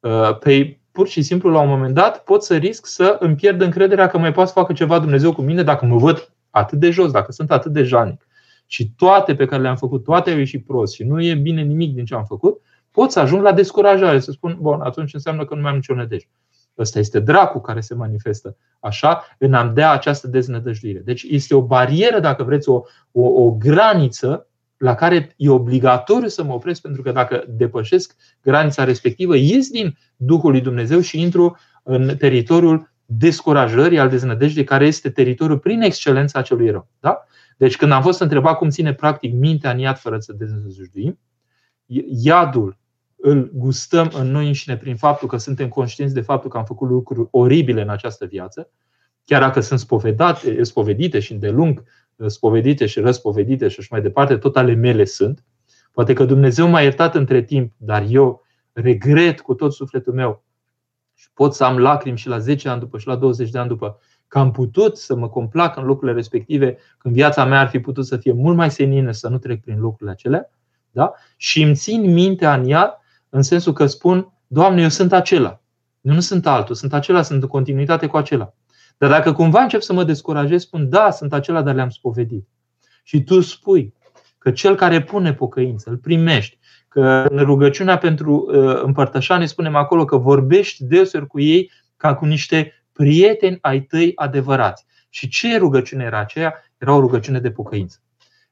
[0.00, 3.60] Uh, păi pur și simplu, la un moment dat, pot să risc să îmi pierd
[3.60, 6.90] încrederea că mai poate să facă ceva Dumnezeu cu mine dacă mă văd atât de
[6.90, 8.26] jos, dacă sunt atât de jalnic.
[8.66, 11.94] Și toate pe care le-am făcut, toate au ieșit prost și nu e bine nimic
[11.94, 15.54] din ce am făcut, pot să ajung la descurajare, să spun, bun, atunci înseamnă că
[15.54, 16.28] nu mai am nicio nădejde.
[16.80, 20.98] Ăsta este dracul care se manifestă așa în a dea această deznădăjduire.
[20.98, 26.42] Deci este o barieră, dacă vreți, o, o, o graniță la care e obligatoriu să
[26.42, 31.56] mă opresc, pentru că dacă depășesc granița respectivă, ies din Duhul lui Dumnezeu și intru
[31.82, 36.88] în teritoriul descurajării, al deznădejdii, care este teritoriul prin excelența acelui rău.
[37.00, 37.24] Da?
[37.56, 41.18] Deci când am fost întrebat cum ține practic mintea în iad fără să deznădăjduim,
[42.22, 42.78] iadul
[43.20, 46.88] îl gustăm în noi înșine prin faptul că suntem conștienți de faptul că am făcut
[46.88, 48.70] lucruri oribile în această viață,
[49.24, 51.82] chiar dacă sunt spovedate, spovedite și îndelung
[52.26, 55.44] spovedite și răspovedite și așa mai departe, tot ale mele sunt.
[55.92, 60.44] Poate că Dumnezeu m-a iertat între timp, dar eu regret cu tot sufletul meu
[61.14, 63.68] și pot să am lacrimi și la 10 ani după și la 20 de ani
[63.68, 67.80] după că am putut să mă complac în lucrurile respective când viața mea ar fi
[67.80, 70.50] putut să fie mult mai senină, să nu trec prin lucrurile acelea.
[70.90, 71.12] Da?
[71.36, 72.99] Și îmi țin mintea în ea
[73.30, 75.60] în sensul că spun, Doamne, eu sunt acela.
[76.00, 78.54] Eu nu sunt altul, sunt acela, sunt în continuitate cu acela.
[78.98, 82.48] Dar dacă cumva încep să mă descurajez, spun, da, sunt acela, dar le-am spovedit.
[83.02, 83.94] Și tu spui
[84.38, 90.04] că cel care pune pocăință, îl primești, că în rugăciunea pentru uh, împărtășanie spunem acolo
[90.04, 94.86] că vorbești deseori cu ei ca cu niște prieteni ai tăi adevărați.
[95.08, 96.54] Și ce rugăciune era aceea?
[96.78, 98.00] Era o rugăciune de pocăință.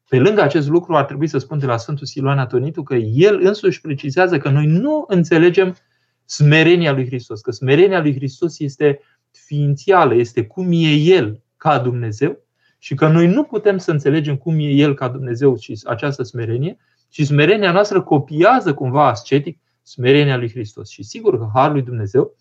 [0.08, 3.40] Pe lângă acest lucru ar trebui să spun de la Sfântul Siluan Atonitu că el
[3.42, 5.76] însuși precizează că noi nu înțelegem
[6.24, 12.38] smerenia lui Hristos, că smerenia lui Hristos este ființială, este cum e El ca Dumnezeu
[12.78, 16.76] și că noi nu putem să înțelegem cum e El ca Dumnezeu și această smerenie,
[17.08, 20.90] și smerenia noastră copiază cumva ascetic smerenia lui Hristos.
[20.90, 22.36] Și sigur că Harul lui Dumnezeu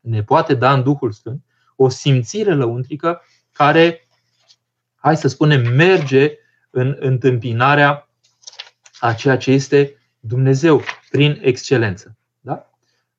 [0.00, 1.42] ne poate da în Duhul Sfânt
[1.76, 3.20] o simțire lăuntrică
[3.52, 4.08] care,
[4.94, 6.32] hai să spunem, merge
[6.70, 8.08] în întâmpinarea
[9.00, 12.16] a ceea ce este Dumnezeu prin excelență.
[12.40, 12.70] Da?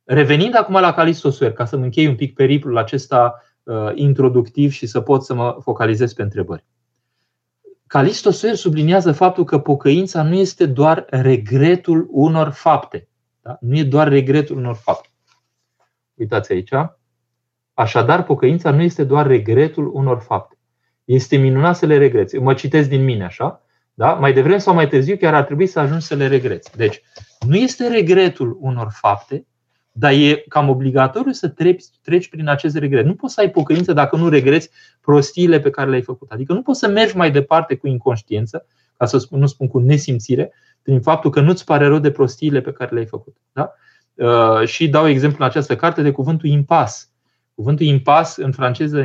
[0.04, 5.02] Revenind acum la Calistosuer, ca să-mi închei un pic periplul acesta uh, introductiv și să
[5.02, 6.66] pot să mă focalizez pe întrebări.
[7.88, 13.08] Calistosuer subliniază faptul că pocăința nu este doar regretul unor fapte.
[13.42, 13.58] Da?
[13.62, 15.10] Nu e doar regretul unor fapte.
[16.14, 16.72] Uitați aici.
[17.74, 20.59] Așadar, pocăința nu este doar regretul unor fapte.
[21.10, 22.38] Este minunat să le regreți.
[22.38, 23.62] Mă citesc din mine așa.
[23.94, 24.14] Da?
[24.14, 26.78] Mai devreme sau mai târziu chiar ar trebui să ajungi să le regreți.
[26.78, 27.02] Deci,
[27.48, 29.46] nu este regretul unor fapte,
[29.92, 33.06] dar e cam obligatoriu să treci, treci prin acest regret.
[33.06, 34.70] Nu poți să ai pocăință dacă nu regreți
[35.02, 36.32] prostiile pe care le-ai făcut.
[36.32, 38.66] Adică nu poți să mergi mai departe cu inconștiență,
[38.98, 42.62] ca să spun, nu spun cu nesimțire, prin faptul că nu-ți pare rău de prostiile
[42.62, 43.38] pe care le-ai făcut.
[43.52, 43.74] Da?
[44.14, 47.09] Uh, și dau exemplu în această carte de cuvântul impas.
[47.60, 49.04] Cuvântul impas în franceză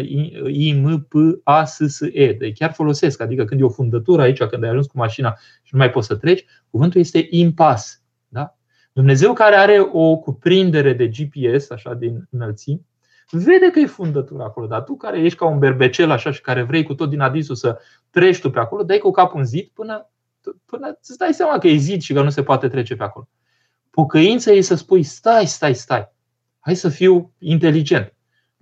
[0.49, 1.15] I, M, P,
[1.45, 2.33] A, S, S, E.
[2.33, 3.21] Deci chiar folosesc.
[3.21, 6.07] Adică când e o fundătură aici, când ai ajuns cu mașina și nu mai poți
[6.07, 8.03] să treci, cuvântul este impas.
[8.29, 8.57] Da?
[8.93, 12.87] Dumnezeu care are o cuprindere de GPS, așa din înălțimi,
[13.31, 16.63] vede că e fundătură acolo, dar tu care ești ca un berbecel așa și care
[16.63, 17.79] vrei cu tot din adisul să
[18.11, 20.11] treci tu pe acolo, dai cu capul în zid până,
[20.65, 23.29] până îți dai seama că e zid și că nu se poate trece pe acolo.
[23.91, 26.13] Pocăința e să spui, stai, stai, stai,
[26.59, 28.14] hai să fiu inteligent.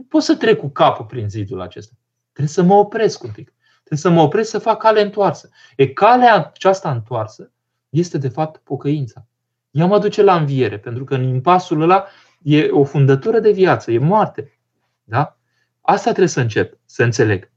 [0.03, 1.93] Nu pot să trec cu capul prin zidul acesta.
[2.33, 3.55] Trebuie să mă opresc un pic.
[3.75, 5.49] Trebuie să mă opresc să fac cale întoarsă.
[5.77, 7.53] E calea aceasta întoarsă
[7.88, 9.27] este de fapt pocăința.
[9.71, 12.07] Ea mă duce la înviere, pentru că în impasul ăla
[12.43, 14.59] e o fundătură de viață, e moarte.
[15.05, 15.38] Da?
[15.81, 17.51] Asta trebuie să încep, să înțeleg.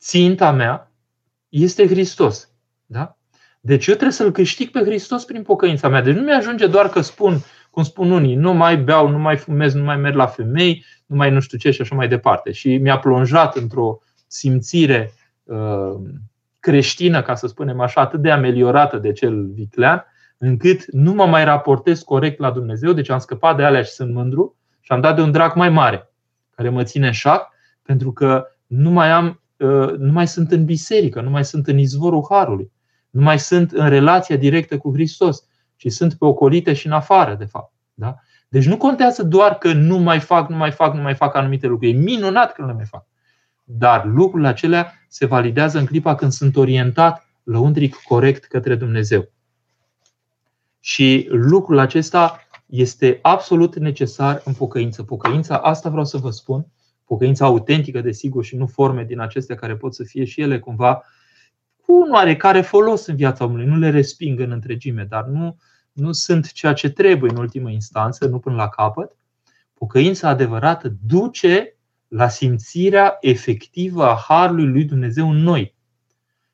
[0.00, 0.92] Ținta mea
[1.48, 2.52] este Hristos.
[2.86, 3.18] Da?
[3.60, 6.02] Deci eu trebuie să-L câștig pe Hristos prin pocăința mea.
[6.02, 9.74] Deci nu mi-ajunge doar că spun, cum spun unii, nu mai beau, nu mai fumez,
[9.74, 12.52] nu mai merg la femei, nu mai nu știu ce și așa mai departe.
[12.52, 15.12] Și mi-a plonjat într-o simțire
[15.44, 15.94] uh,
[16.60, 20.04] creștină, ca să spunem așa, atât de ameliorată de cel viclean,
[20.38, 24.14] încât nu mă mai raportez corect la Dumnezeu, deci am scăpat de alea și sunt
[24.14, 26.12] mândru și am dat de un drac mai mare,
[26.50, 27.48] care mă ține în șac,
[27.82, 31.78] pentru că nu mai, am, uh, nu mai sunt în biserică, nu mai sunt în
[31.78, 32.70] izvorul Harului,
[33.10, 35.44] nu mai sunt în relația directă cu Hristos,
[35.80, 37.72] ci sunt pe ocolite și în afară, de fapt.
[37.94, 38.16] Da?
[38.48, 41.66] Deci nu contează doar că nu mai fac, nu mai fac, nu mai fac anumite
[41.66, 41.90] lucruri.
[41.90, 43.06] E minunat că nu le mai fac.
[43.64, 49.30] Dar lucrurile acelea se validează în clipa când sunt orientat lăuntric corect către Dumnezeu.
[50.80, 55.02] Și lucrul acesta este absolut necesar în pocăință.
[55.02, 56.66] Pocăința, asta vreau să vă spun,
[57.04, 61.02] pocăința autentică, desigur, și nu forme din acestea care pot să fie și ele cumva
[61.82, 63.66] cu un oarecare folos în viața omului.
[63.66, 65.56] Nu le resping în întregime, dar nu,
[65.92, 69.16] nu sunt ceea ce trebuie în ultimă instanță, nu până la capăt.
[69.74, 71.76] Pocăința adevărată duce
[72.08, 75.74] la simțirea efectivă a Harului lui Dumnezeu în noi.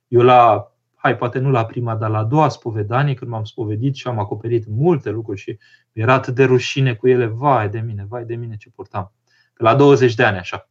[0.09, 3.95] Eu la hai, poate nu la prima, dar la a doua spovedanie, când m-am spovedit
[3.95, 5.59] și am acoperit multe lucruri și
[5.93, 9.13] era atât de rușine cu ele, vai de mine, vai de mine ce purtam.
[9.55, 10.69] Pe la 20 de ani, așa.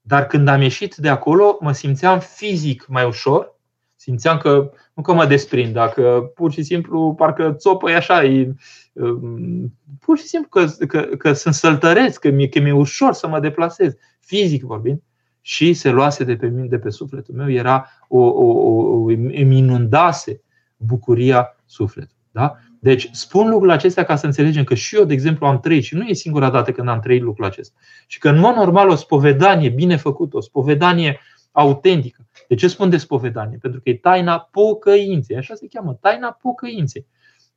[0.00, 3.58] Dar când am ieșit de acolo, mă simțeam fizic mai ușor,
[4.02, 8.54] simțeam că nu că mă desprind, dacă pur și simplu parcă țopă e așa, e,
[8.92, 13.28] um, pur și simplu că, că, că sunt săltăreț, că mi-e, că mi-e ușor să
[13.28, 15.02] mă deplasez, fizic vorbind
[15.40, 19.58] și se luase de pe mine, de pe sufletul meu, era o, o, o, îmi
[19.58, 20.42] inundase
[20.76, 22.22] bucuria sufletului.
[22.30, 22.56] Da?
[22.80, 25.94] Deci spun lucrurile acestea ca să înțelegem că și eu, de exemplu, am trăit și
[25.94, 27.78] nu e singura dată când am trăit lucrul acesta.
[28.06, 31.20] Și că în mod normal o spovedanie bine făcută, o spovedanie
[31.52, 32.26] autentică.
[32.52, 33.58] De ce spun de spovedanie?
[33.60, 35.36] Pentru că e taina pocăinței.
[35.36, 37.06] Așa se cheamă, taina pocăinței.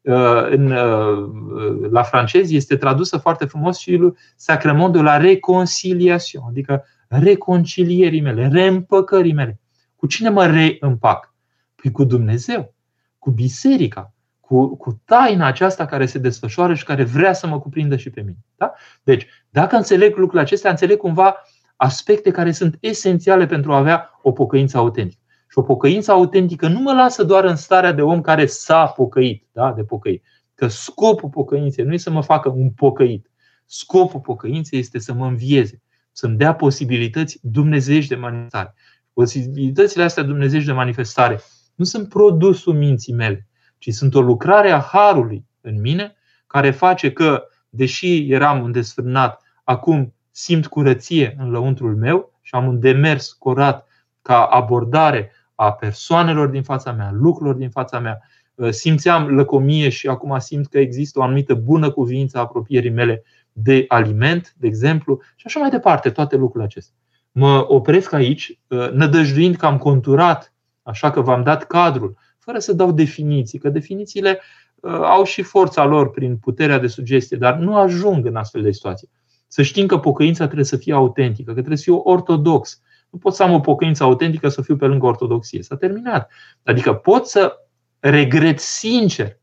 [0.02, 6.86] Uh, în, uh, la francez este tradusă foarte frumos și sacrament de la reconciliation, adică
[7.08, 9.60] reconcilierii mele, reîmpăcării mele.
[9.96, 11.34] Cu cine mă reîmpac?
[11.76, 12.74] Păi cu Dumnezeu,
[13.20, 17.96] cu biserica, cu, cu taina aceasta care se desfășoară și care vrea să mă cuprindă
[17.96, 18.38] și pe mine.
[18.56, 18.74] Da?
[19.04, 21.36] Deci, dacă înțeleg lucrurile acestea, înțeleg cumva
[21.76, 25.22] aspecte care sunt esențiale pentru a avea o pocăință autentică.
[25.50, 29.48] Și o pocăință autentică nu mă lasă doar în starea de om care s-a pocăit,
[29.52, 29.74] da?
[29.74, 30.24] de pocăit.
[30.56, 33.32] Că scopul pocăinței nu este să mă facă un pocăit.
[33.66, 38.74] Scopul pocăinței este să mă învieze, să-mi dea posibilități dumnezeiești de manifestare.
[39.14, 41.40] Posibilitățile astea dumnezeiești de manifestare
[41.76, 46.16] nu sunt produsul minții mele, ci sunt o lucrare a Harului în mine,
[46.48, 52.80] care face că, deși eram îndesfrânat, acum simt curăție în lăuntrul meu și am un
[52.80, 53.88] demers curat
[54.26, 58.22] ca abordare a persoanelor din fața mea, lucrurilor din fața mea.
[58.70, 63.86] Simțeam lăcomie și acum simt că există o anumită bună cuvință a apropierii mele de
[63.88, 66.96] aliment, de exemplu, și așa mai departe, toate lucrurile acestea.
[67.32, 72.74] Mă opresc aici, uh, nădăjduind că am conturat, așa că v-am dat cadrul, fără să
[72.74, 74.40] dau definiții, că definițiile
[74.76, 78.72] uh, au și forța lor prin puterea de sugestie, dar nu ajung în astfel de
[78.72, 79.10] situații.
[79.48, 82.82] Să știm că pocăința trebuie să fie autentică, că trebuie să fie ortodox.
[83.16, 85.62] Nu pot să am o pocăință autentică să fiu pe lângă ortodoxie.
[85.62, 86.32] S-a terminat.
[86.64, 87.54] Adică pot să
[88.00, 89.38] regret sincer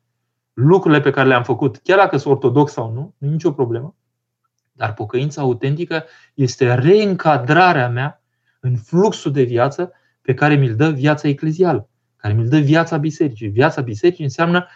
[0.52, 3.94] lucrurile pe care le-am făcut, chiar dacă sunt ortodox sau nu, nu e nicio problemă.
[4.72, 6.04] Dar pocăința autentică
[6.34, 8.22] este reîncadrarea mea
[8.60, 13.48] în fluxul de viață pe care mi-l dă viața eclezială, care mi-l dă viața bisericii.
[13.48, 14.66] Viața bisericii înseamnă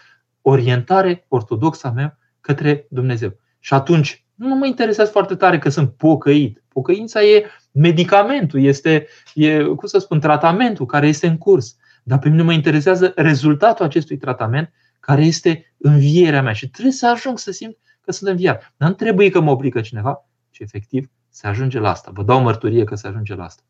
[0.43, 3.37] orientare ortodoxă a mea către Dumnezeu.
[3.59, 6.63] Și atunci nu mă interesează foarte tare că sunt pocăit.
[6.69, 11.77] Pocăința e medicamentul, este, e, cum să spun, tratamentul care este în curs.
[12.03, 16.53] Dar pe mine mă interesează rezultatul acestui tratament, care este învierea mea.
[16.53, 18.73] Și trebuie să ajung să simt că sunt înviat.
[18.77, 22.11] Dar nu trebuie că mă obligă cineva, ci efectiv se ajunge la asta.
[22.15, 23.63] Vă dau mărturie că se ajunge la asta.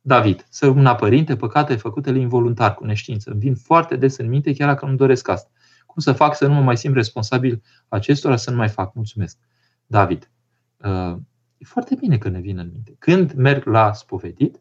[0.00, 3.30] David, să rămână părinte, păcate făcutele involuntar, cu neștiință.
[3.30, 5.50] Îmi vin foarte des în minte, chiar dacă nu doresc asta.
[5.86, 8.94] Cum să fac să nu mă mai simt responsabil acestora, să nu mai fac?
[8.94, 9.38] Mulțumesc.
[9.86, 10.30] David,
[10.76, 11.16] uh,
[11.58, 12.96] e foarte bine că ne vin în minte.
[12.98, 14.60] Când merg la spovedit,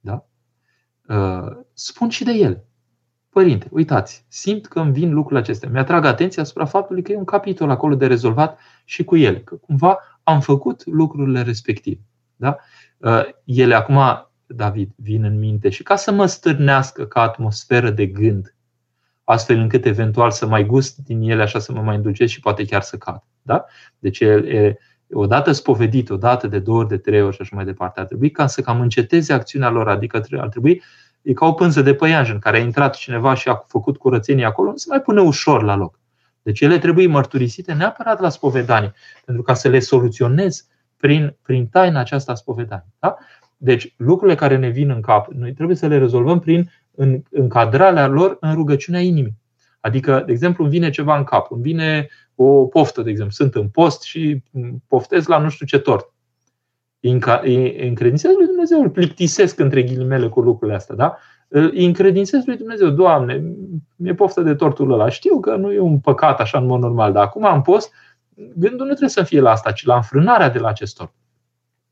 [0.00, 0.26] da?
[1.08, 2.64] Uh, spun și de el.
[3.28, 5.68] Părinte, uitați, simt că îmi vin lucrurile acestea.
[5.68, 9.40] Mi-atrag atenția asupra faptului că e un capitol acolo de rezolvat și cu ele.
[9.40, 12.00] Că cumva am făcut lucrurile respective.
[12.36, 12.56] Da?
[12.96, 13.98] Uh, ele acum,
[14.46, 18.54] David, vin în minte și ca să mă stârnească ca atmosferă de gând,
[19.24, 22.64] astfel încât eventual să mai gust din ele, așa să mă mai indulgesc și poate
[22.64, 23.22] chiar să cad.
[23.42, 23.64] Da?
[23.98, 24.78] Deci e,
[25.12, 28.30] odată spovedit, odată de două ori, de trei ori și așa mai departe, ar trebui
[28.30, 30.82] ca să cam înceteze acțiunea lor, adică ar trebui
[31.22, 34.44] e ca o pânză de păianjen în care a intrat cineva și a făcut curățenie
[34.44, 35.98] acolo, nu se mai pune ușor la loc.
[36.42, 38.92] Deci ele trebuie mărturisite neapărat la spovedanie,
[39.24, 42.94] pentru ca să le soluționez prin, prin taina aceasta a spovedanii.
[42.98, 43.16] Da?
[43.56, 46.70] Deci lucrurile care ne vin în cap, noi trebuie să le rezolvăm prin
[47.30, 49.38] încadrarea lor în rugăciunea inimii.
[49.80, 52.08] Adică, de exemplu, îmi vine ceva în cap, îmi vine
[52.42, 54.42] o poftă, de exemplu, sunt în post și
[54.86, 56.12] poftez la nu știu ce tort.
[57.80, 61.16] Încredințez lui Dumnezeu, îl plictisesc între ghilimele cu lucrurile astea, da?
[61.48, 63.44] Îl încredințez lui Dumnezeu, Doamne,
[63.96, 65.08] mi-e poftă de tortul ăla.
[65.08, 67.92] Știu că nu e un păcat așa în mod normal, dar acum am post,
[68.34, 71.12] gândul nu trebuie să fie la asta, ci la înfrânarea de la acest tort.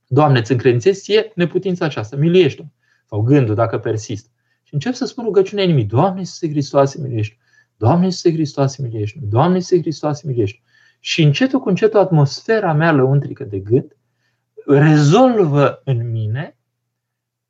[0.07, 2.73] Doamne, îți încredințez ție neputința aceasta, miluiește
[3.07, 4.31] Sau gândul, dacă persist.
[4.63, 7.37] Și încep să spun rugăciunea inimii, Doamne Iisuse Hristoase, miluiește
[7.79, 10.61] Doamne Iisuse Hristoase, miluiește Doamne Iisuse Hristoase, miluiește
[11.01, 13.97] Și încetul cu încetul atmosfera mea lăuntrică de gând
[14.67, 16.59] rezolvă în mine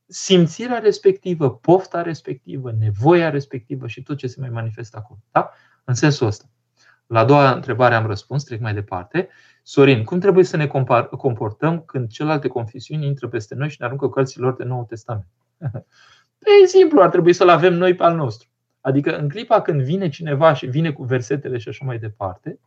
[0.07, 5.19] simțirea respectivă, pofta respectivă, nevoia respectivă și tot ce se mai manifestă acolo.
[5.31, 5.51] Da?
[5.85, 6.45] În sensul ăsta.
[7.07, 9.29] La a doua întrebare am răspuns, trec mai departe.
[9.63, 10.67] Sorin, cum trebuie să ne
[11.19, 15.27] comportăm când celelalte confesiuni intră peste noi și ne aruncă cărțile lor de Nou Testament?
[16.63, 18.49] E simplu, ar trebui să-l avem noi pe al nostru.
[18.81, 22.59] Adică în clipa când vine cineva și vine cu versetele și așa mai departe,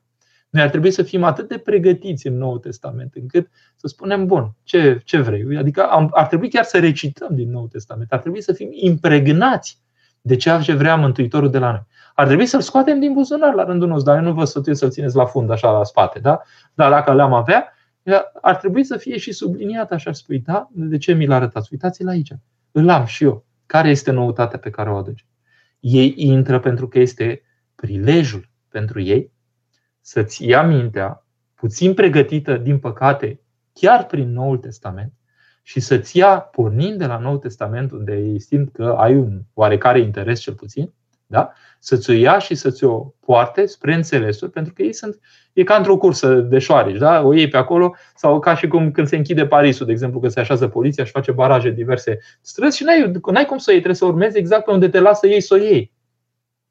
[0.50, 4.56] noi ar trebui să fim atât de pregătiți în Noul Testament încât să spunem, bun,
[4.64, 5.58] ce, ce vrei?
[5.58, 9.82] Adică ar trebui chiar să recităm din Noul Testament, ar trebui să fim impregnați
[10.22, 11.86] de ceea ce vrea Mântuitorul de la noi.
[12.16, 14.90] Ar trebui să-l scoatem din buzunar la rândul nostru, dar eu nu vă sfătuiesc să-l
[14.90, 16.42] țineți la fund, așa la spate, da?
[16.74, 17.74] Dar dacă le-am avea,
[18.42, 20.70] ar trebui să fie și subliniat, așa spui, da?
[20.72, 21.70] De ce mi l arătați?
[21.72, 22.32] Uitați-l aici.
[22.72, 23.46] Îl am și eu.
[23.66, 25.26] Care este noutatea pe care o aduce?
[25.82, 27.42] Ei intră pentru că este
[27.76, 29.32] prilejul pentru ei
[30.00, 33.42] să-ți ia mintea, puțin pregătită, din păcate,
[33.74, 35.14] chiar prin Noul Testament,
[35.64, 40.00] și să-ți ia, pornind de la Noul Testament, unde ei simt că ai un oarecare
[40.00, 40.94] interes cel puțin,
[41.28, 41.52] da?
[41.84, 45.20] Să-ți o ia și să-ți o poarte spre înțelesuri, pentru că ei sunt,
[45.54, 47.22] e ca într-o cursă de șoareci, da?
[47.22, 50.28] o iei pe acolo, sau ca și cum când se închide Parisul, de exemplu, că
[50.28, 53.82] se așează poliția și face baraje diverse străzi și n-ai, n-ai cum să o iei,
[53.82, 55.92] trebuie să urmezi exact pe unde te lasă ei să o iei.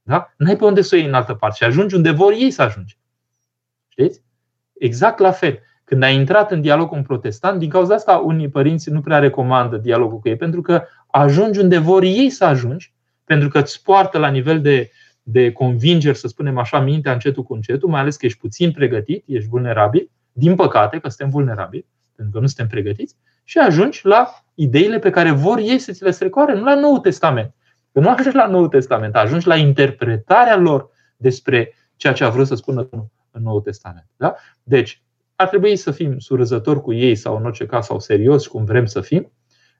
[0.02, 0.34] Da?
[0.36, 2.62] N-ai pe unde să o iei în altă parte și ajungi unde vor ei să
[2.62, 2.98] ajungi.
[3.88, 4.22] Știți?
[4.78, 5.58] Exact la fel.
[5.84, 9.18] Când ai intrat în dialog cu un protestant, din cauza asta unii părinți nu prea
[9.18, 12.94] recomandă dialogul cu ei, pentru că ajungi unde vor ei să ajungi,
[13.24, 14.90] pentru că îți poartă la nivel de,
[15.22, 19.24] de convingeri, să spunem așa, mintea încetul cu încetul, mai ales că ești puțin pregătit,
[19.26, 24.44] ești vulnerabil, din păcate că suntem vulnerabili, pentru că nu suntem pregătiți, și ajungi la
[24.54, 27.54] ideile pe care vor ei să ți le strecoare, nu la Noul Testament.
[27.92, 32.46] Că nu ajungi la Noul Testament, ajungi la interpretarea lor despre ceea ce a vrut
[32.46, 32.88] să spună
[33.30, 34.06] în Noul Testament.
[34.16, 34.34] Da?
[34.62, 35.02] Deci,
[35.34, 38.86] ar trebui să fim surâzători cu ei sau în orice caz sau serios cum vrem
[38.86, 39.32] să fim,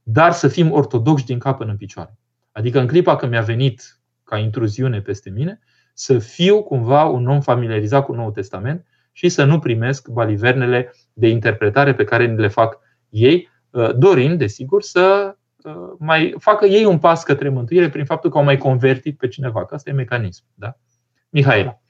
[0.02, 2.18] dar să fim ortodoxi din cap până în picioare.
[2.52, 3.99] Adică în clipa când mi-a venit
[4.30, 5.60] ca intruziune peste mine,
[5.94, 11.28] să fiu cumva un om familiarizat cu Noul Testament și să nu primesc balivernele de
[11.28, 16.84] interpretare pe care ni le fac ei, uh, dorind, desigur, să uh, mai facă ei
[16.84, 19.66] un pas către mântuire prin faptul că au mai convertit pe cineva.
[19.66, 20.44] Că asta e mecanism.
[20.54, 20.78] Da?
[21.28, 21.80] Mihaela.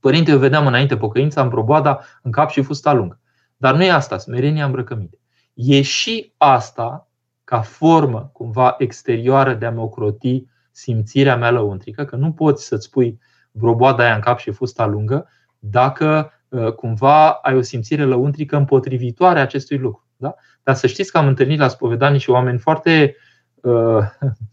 [0.00, 3.20] Părinte, eu vedeam înainte pocăința împroboada în cap și fusta lungă.
[3.56, 5.18] Dar nu e asta, smerenia îmbrăcăminte.
[5.54, 7.10] E și asta
[7.44, 10.44] ca formă cumva exterioară de a-mi ocroti
[10.80, 13.18] simțirea mea lăuntrică, că nu poți să-ți pui
[13.50, 15.28] broboada aia în cap și fusta lungă
[15.58, 20.06] dacă uh, cumva ai o simțire lăuntrică împotrivitoare acestui lucru.
[20.16, 20.34] Da?
[20.62, 23.16] Dar să știți că am întâlnit la spovedanii și oameni foarte
[23.54, 24.02] uh,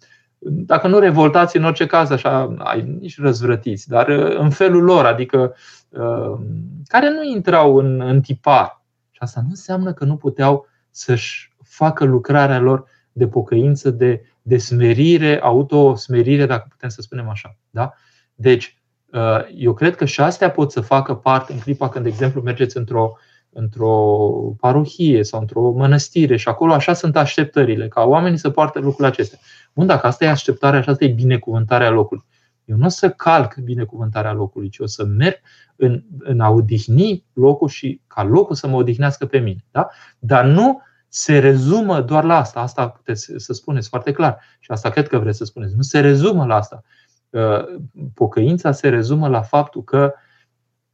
[0.72, 5.06] dacă nu revoltați, în orice caz, așa, ai, nici răzvrătiți, dar uh, în felul lor,
[5.06, 5.56] adică
[5.90, 6.40] uh,
[6.86, 8.84] care nu intrau în, în tipar.
[9.12, 14.58] Și asta nu înseamnă că nu puteau să-și facă lucrarea lor de pocăință, de, de
[14.58, 17.58] smerire, autosmerire, dacă putem să spunem așa.
[17.70, 17.94] Da?
[18.36, 18.82] Deci,
[19.12, 22.42] uh, eu cred că și astea pot să facă parte în clipa când, de exemplu,
[22.42, 23.14] mergeți într-o,
[23.50, 23.96] într-o
[24.60, 29.40] parohie sau într-o mănăstire și acolo așa sunt așteptările, ca oamenii să poartă lucrurile acestea.
[29.74, 32.24] Bun, dacă asta e așteptarea și asta e binecuvântarea locului.
[32.66, 35.40] Eu nu o să calc binecuvântarea locului, ci o să merg
[35.76, 39.66] în, în a odihni locul și ca locul să mă odihnească pe mine.
[39.72, 39.90] Da?
[40.20, 42.60] Dar nu se rezumă doar la asta.
[42.60, 44.40] Asta puteți să spuneți foarte clar.
[44.60, 45.76] Și asta cred că vreți să spuneți.
[45.76, 46.84] Nu se rezumă la asta.
[47.30, 47.64] Uh,
[48.14, 50.14] pocăința se rezumă la faptul că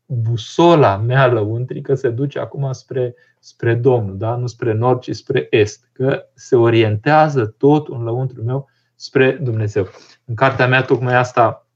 [0.05, 4.35] busola mea lăuntrică se duce acum spre, spre Domnul, da?
[4.35, 5.89] nu spre nord, ci spre est.
[5.91, 9.87] Că se orientează tot în lăuntru meu spre Dumnezeu.
[10.25, 11.67] În cartea mea, tocmai asta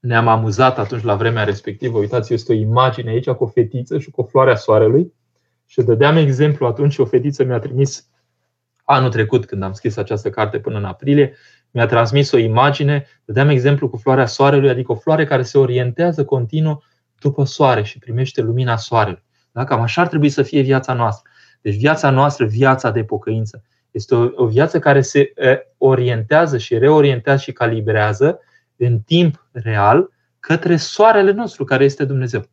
[0.00, 1.98] ne-am amuzat atunci la vremea respectivă.
[1.98, 5.12] Uitați, este o imagine aici cu o fetiță și cu o floare a soarelui.
[5.72, 8.08] Și dădeam exemplu atunci, o fetiță mi-a trimis
[8.84, 11.34] anul trecut, când am scris această carte până în aprilie,
[11.70, 16.24] mi-a transmis o imagine, dădeam exemplu cu floarea soarelui, adică o floare care se orientează
[16.24, 16.82] continuu
[17.20, 19.24] după soare și primește lumina soarelui.
[19.52, 19.64] Da?
[19.64, 21.30] Cam așa ar trebui să fie viața noastră.
[21.60, 25.32] Deci viața noastră, viața de pocăință, este o, o viață care se
[25.78, 28.40] orientează și reorientează și calibrează
[28.76, 30.10] în timp real
[30.40, 32.44] către soarele nostru, care este Dumnezeu.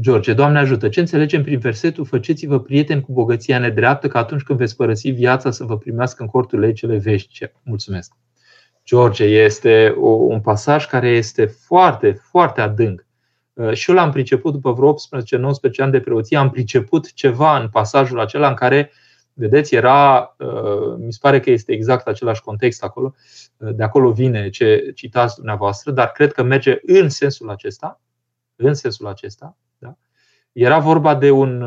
[0.00, 0.88] George, Doamne ajută!
[0.88, 5.50] Ce înțelegem prin versetul Făceți-vă prieteni cu bogăția nedreaptă, că atunci când veți părăsi viața
[5.50, 7.52] să vă primească în corturile cele veșnice.
[7.62, 8.12] Mulțumesc!
[8.84, 13.06] George, este un pasaj care este foarte, foarte adânc.
[13.52, 14.96] Uh, și eu l-am priceput după vreo 18-19
[15.76, 18.90] ani de preoție, am priceput ceva în pasajul acela în care,
[19.32, 23.14] vedeți, era, uh, mi se pare că este exact același context acolo,
[23.56, 28.00] uh, de acolo vine ce citați dumneavoastră, dar cred că merge în sensul acesta,
[28.56, 29.67] în sensul acesta, da?
[30.52, 31.64] Era vorba de un,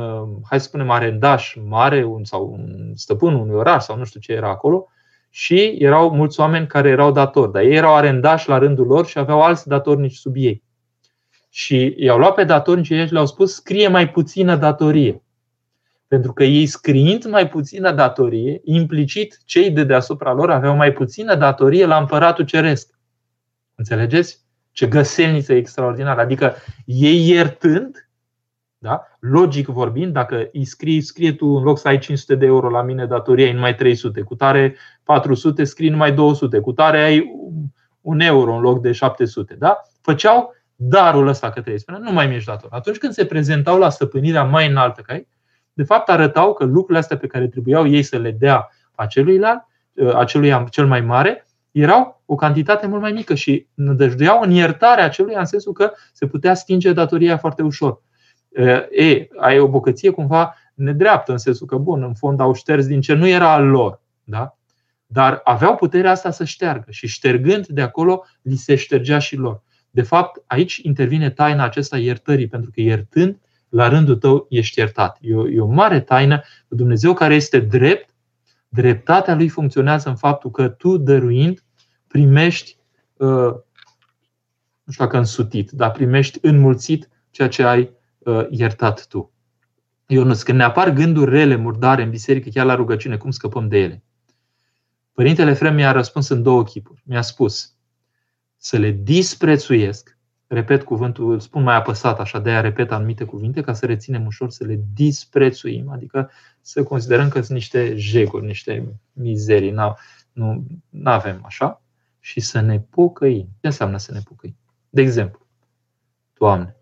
[0.49, 4.34] hai să spunem, arendaș mare un, sau un stăpân unui oraș sau nu știu ce
[4.34, 4.88] era acolo,
[5.34, 9.17] și erau mulți oameni care erau datori, dar ei erau arendași la rândul lor și
[9.17, 10.63] aveau alți datornici sub ei.
[11.49, 15.23] Și i-au luat pe datornici și le-au spus scrie mai puțină datorie.
[16.07, 21.36] Pentru că ei scriind mai puțină datorie, implicit cei de deasupra lor aveau mai puțină
[21.36, 22.99] datorie la împăratul ceresc.
[23.75, 24.39] Înțelegeți?
[24.71, 26.21] Ce găselniță extraordinară.
[26.21, 26.55] Adică
[26.86, 28.09] ei iertând,
[28.82, 29.07] da?
[29.19, 32.82] Logic vorbind, dacă îi scrii, scrie tu în loc să ai 500 de euro la
[32.82, 37.32] mine datoria, ai numai 300, cu tare 400, scrii numai 200, cu tare ai
[38.01, 39.55] un euro în loc de 700.
[39.59, 39.82] Da?
[40.01, 41.79] Făceau darul ăsta către ei.
[41.79, 42.69] Spunea, nu mai mi-ești dator.
[42.71, 45.27] Atunci când se prezentau la stăpânirea mai înaltă ca ei,
[45.73, 49.65] de fapt arătau că lucrurile astea pe care trebuiau ei să le dea aceluilalt,
[50.13, 55.34] acelui cel mai mare, erau o cantitate mult mai mică și nădăjduiau în iertarea acelui
[55.34, 58.01] în sensul că se putea stinge datoria foarte ușor.
[58.91, 63.02] E, ai o bogăție cumva nedreaptă, în sensul că, bun, în fond au șters din
[63.02, 64.02] ce nu era al lor.
[64.24, 64.58] Da?
[65.06, 69.62] Dar aveau puterea asta să șteargă și ștergând de acolo, li se ștergea și lor.
[69.89, 73.39] De fapt, aici intervine taina acesta iertării, pentru că iertând,
[73.70, 75.18] la rândul tău ești iertat.
[75.22, 76.41] E o, e o mare taină.
[76.68, 78.10] Dumnezeu care este drept,
[78.70, 81.64] dreptatea lui funcționează în faptul că tu, dăruind,
[82.08, 82.78] primești,
[83.18, 83.54] uh,
[84.84, 87.89] nu știu dacă însutit, dar primești înmulțit ceea ce ai uh,
[88.49, 89.34] iertat tu.
[90.07, 93.78] Ionuț, când ne apar gânduri rele, murdare în biserică, chiar la rugăciune, cum scăpăm de
[93.78, 94.03] ele?
[95.13, 97.01] Părintele Frem mi-a răspuns în două chipuri.
[97.05, 97.76] Mi-a spus
[98.57, 100.17] să le disprețuiesc,
[100.47, 104.26] repet cuvântul, îl spun mai apăsat, așa de aia repet anumite cuvinte, ca să reținem
[104.26, 109.76] ușor, să le disprețuim, adică să considerăm că sunt niște jeguri, niște mizerii,
[110.32, 110.65] nu
[111.03, 111.82] avem așa,
[112.19, 113.47] și să ne pocăim.
[113.59, 114.57] Ce înseamnă să ne pocăim?
[114.89, 115.45] De exemplu,
[116.34, 116.76] Doamne,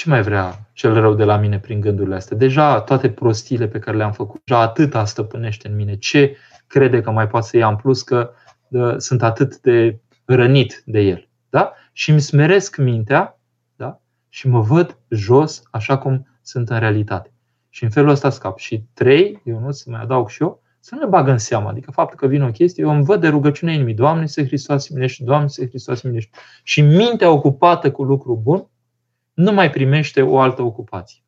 [0.00, 2.36] ce mai vrea cel rău de la mine prin gândurile astea?
[2.36, 5.96] Deja toate prostiile pe care le-am făcut, deja atâta stăpânește în mine.
[5.96, 6.36] Ce
[6.66, 8.30] crede că mai poate să ia în plus că
[8.68, 11.28] de, sunt atât de rănit de el?
[11.50, 11.72] Da?
[11.92, 13.38] Și îmi smeresc mintea
[13.76, 14.00] da?
[14.28, 17.32] și mă văd jos așa cum sunt în realitate.
[17.68, 18.58] Și în felul ăsta scap.
[18.58, 21.68] Și trei, eu nu să mai adaug și eu, să nu ne bagă în seamă.
[21.68, 23.94] Adică faptul că vine o chestie, eu îmi văd de rugăciune inimii.
[23.94, 26.38] Doamne, se Hristos minește, Doamne, se Hristos minește.
[26.62, 28.68] Și mintea ocupată cu lucru bun,
[29.40, 31.22] nu mai primește o altă ocupație.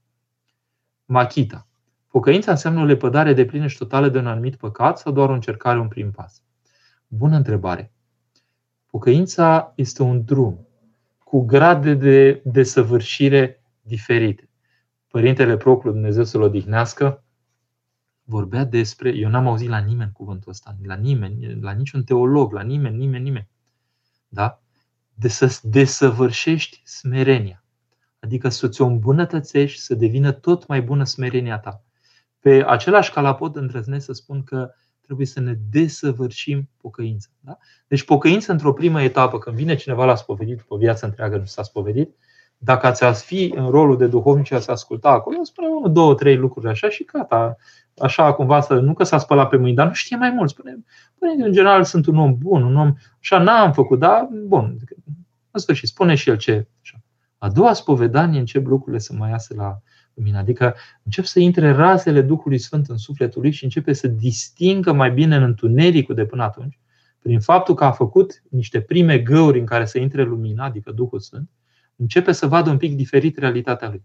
[1.04, 1.66] Machita.
[2.08, 5.32] Pocăința înseamnă o lepădare de plină și totală de un anumit păcat sau doar o
[5.32, 6.42] încercare, un prim pas?
[7.06, 7.92] Bună întrebare.
[8.86, 10.66] Pocăința este un drum
[11.24, 14.48] cu grade de desăvârșire diferite.
[15.08, 17.24] Părintele Proclu, Dumnezeu să-l odihnească,
[18.24, 22.62] vorbea despre, eu n-am auzit la nimeni cuvântul ăsta, la nimeni, la niciun teolog, la
[22.62, 23.48] nimeni, nimeni, nimeni.
[24.28, 24.60] Da?
[25.14, 27.61] De să desăvârșești smerenia
[28.24, 31.82] adică să ți-o îmbunătățești, să devină tot mai bună smerenia ta.
[32.40, 34.70] Pe același calapod îndrăznesc să spun că
[35.00, 37.28] trebuie să ne desăvârșim pocăința.
[37.40, 37.58] Da?
[37.86, 41.62] Deci pocăința într-o primă etapă, când vine cineva la spovedit, după viață întreagă nu s-a
[41.62, 42.14] spovedit,
[42.58, 46.36] dacă ați fi în rolul de duhovnic și ați asculta acolo, spune unul, două, trei
[46.36, 47.56] lucruri așa și gata.
[47.98, 50.50] Așa cumva să, nu că s-a spălat pe mâini, dar nu știe mai mult.
[50.50, 54.76] Spune, spune în general sunt un om bun, un om, așa n-am făcut, dar bun.
[55.50, 56.66] În sfârșit, spune și el ce.
[56.82, 57.01] Așa.
[57.42, 59.78] A doua spovedanie încep lucrurile să mai iasă la
[60.14, 60.38] lumină.
[60.38, 65.10] Adică încep să intre razele Duhului Sfânt în sufletul lui și începe să distingă mai
[65.10, 66.78] bine în întunericul de până atunci,
[67.18, 71.20] prin faptul că a făcut niște prime găuri în care să intre lumina, adică Duhul
[71.20, 71.50] Sfânt,
[71.96, 74.02] începe să vadă un pic diferit realitatea lui.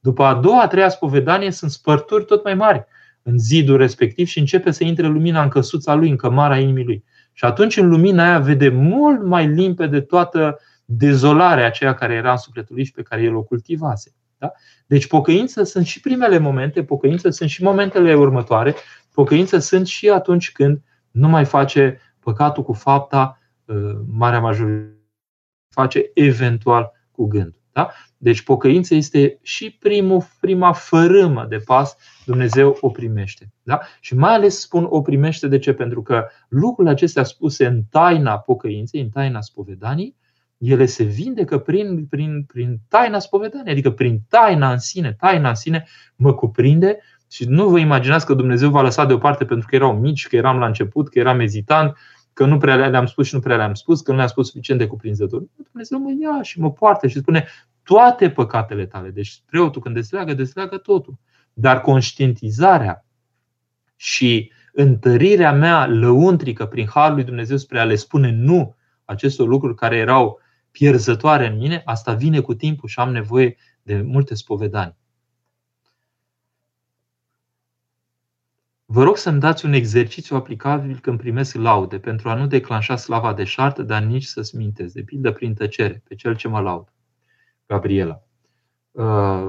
[0.00, 2.84] După a doua, a treia spovedanie sunt spărturi tot mai mari
[3.22, 7.04] în zidul respectiv și începe să intre lumina în căsuța lui, în cămara inimii lui.
[7.32, 10.58] Și atunci în lumina aia vede mult mai limpede toată
[10.92, 14.14] dezolarea aceea care era în sufletul lui și pe care el o cultivase.
[14.38, 14.52] Da?
[14.86, 18.74] Deci pocăință sunt și primele momente, pocăință sunt și momentele următoare,
[19.14, 23.76] pocăință sunt și atunci când nu mai face păcatul cu fapta, uh,
[24.06, 24.94] marea majoritate
[25.74, 27.60] face eventual cu gândul.
[27.72, 27.90] Da?
[28.16, 33.52] Deci pocăința este și primul, prima fărâmă de pas, Dumnezeu o primește.
[33.62, 33.80] Da?
[34.00, 35.72] Și mai ales spun o primește de ce?
[35.72, 40.16] Pentru că lucrurile acestea spuse în taina pocăinței, în taina spovedanii,
[40.60, 45.12] ele se vindecă prin, prin, prin taina spovedanii, adică prin taina în sine.
[45.12, 45.86] Taina în sine
[46.16, 46.98] mă cuprinde
[47.30, 50.58] și nu vă imaginați că Dumnezeu v-a lăsat deoparte pentru că erau mici, că eram
[50.58, 51.96] la început, că eram ezitant,
[52.32, 54.80] că nu prea le-am spus și nu prea le-am spus, că nu le-am spus suficient
[54.80, 55.42] de cuprinzător.
[55.70, 57.46] Dumnezeu mă ia și mă poartă și spune
[57.82, 59.10] toate păcatele tale.
[59.10, 61.18] Deci preotul când desleagă, desleagă totul.
[61.52, 63.04] Dar conștientizarea
[63.96, 69.74] și întărirea mea lăuntrică prin Harul lui Dumnezeu spre a le spune nu acestor lucruri
[69.74, 70.39] care erau
[70.70, 74.96] pierzătoare în mine, asta vine cu timpul și am nevoie de multe spovedani.
[78.84, 83.34] Vă rog să-mi dați un exercițiu aplicabil când primesc laude, pentru a nu declanșa slava
[83.34, 86.92] de șartă, dar nici să-ți mintez, de pildă prin tăcere, pe cel ce mă laud.
[87.66, 88.22] Gabriela.
[88.90, 89.48] Uh,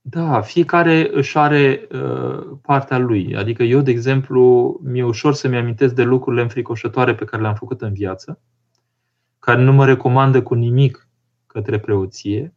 [0.00, 3.36] da, fiecare își are uh, partea lui.
[3.36, 7.82] Adică eu, de exemplu, mi-e ușor să-mi amintesc de lucrurile înfricoșătoare pe care le-am făcut
[7.82, 8.40] în viață,
[9.50, 11.08] care nu mă recomandă cu nimic
[11.46, 12.54] către preoție,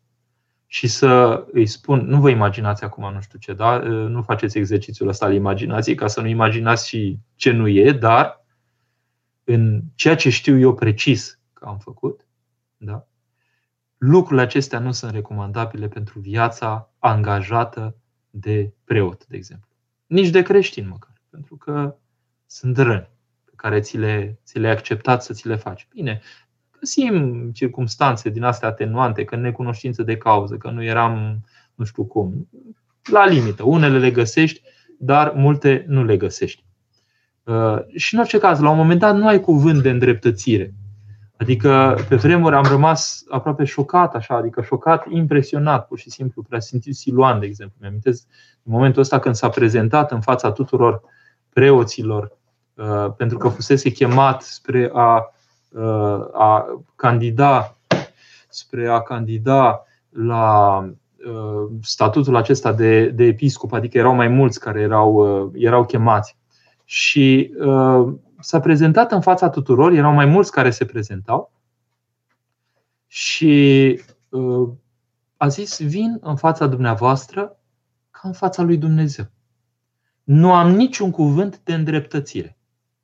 [0.74, 3.78] și să îi spun, nu vă imaginați acum nu știu ce, da?
[3.88, 8.46] nu faceți exercițiul ăsta al imaginației ca să nu imaginați și ce nu e, dar
[9.44, 12.28] în ceea ce știu eu precis că am făcut,
[12.78, 13.08] da?
[13.98, 17.96] lucrurile acestea nu sunt recomandabile pentru viața angajată
[18.30, 19.70] de preot, de exemplu.
[20.06, 21.96] Nici de creștin măcar, pentru că
[22.46, 23.10] sunt răni
[23.44, 25.88] pe care ți le, ți le acceptat să ți le faci.
[25.89, 26.22] Bine,
[26.84, 31.43] găsim circumstanțe din astea atenuante, că necunoștință de cauză, că nu eram
[31.75, 32.49] nu știu cum.
[33.11, 33.63] La limită.
[33.63, 34.61] Unele le găsești,
[34.99, 36.63] dar multe nu le găsești.
[37.43, 40.73] Uh, și în orice caz, la un moment dat nu ai cuvânt de îndreptățire.
[41.38, 46.59] Adică pe vremuri am rămas aproape șocat, așa, adică șocat, impresionat, pur și simplu, prea
[46.59, 47.77] simțit Siluan, de exemplu.
[47.81, 48.27] Mi amintesc
[48.63, 51.01] în momentul ăsta când s-a prezentat în fața tuturor
[51.49, 52.38] preoților,
[52.73, 55.32] uh, pentru că fusese chemat spre a
[56.34, 56.65] a
[56.95, 57.76] candida
[58.53, 60.78] spre a candida la
[61.26, 66.38] uh, statutul acesta de, de episcop, adică erau mai mulți care erau, uh, erau chemați.
[66.86, 71.51] Și uh, s-a prezentat în fața tuturor, erau mai mulți care se prezentau
[73.07, 74.69] și uh,
[75.38, 77.57] a zis, vin în fața dumneavoastră
[78.11, 79.26] ca în fața lui Dumnezeu.
[80.24, 82.57] Nu am niciun cuvânt de îndreptățire.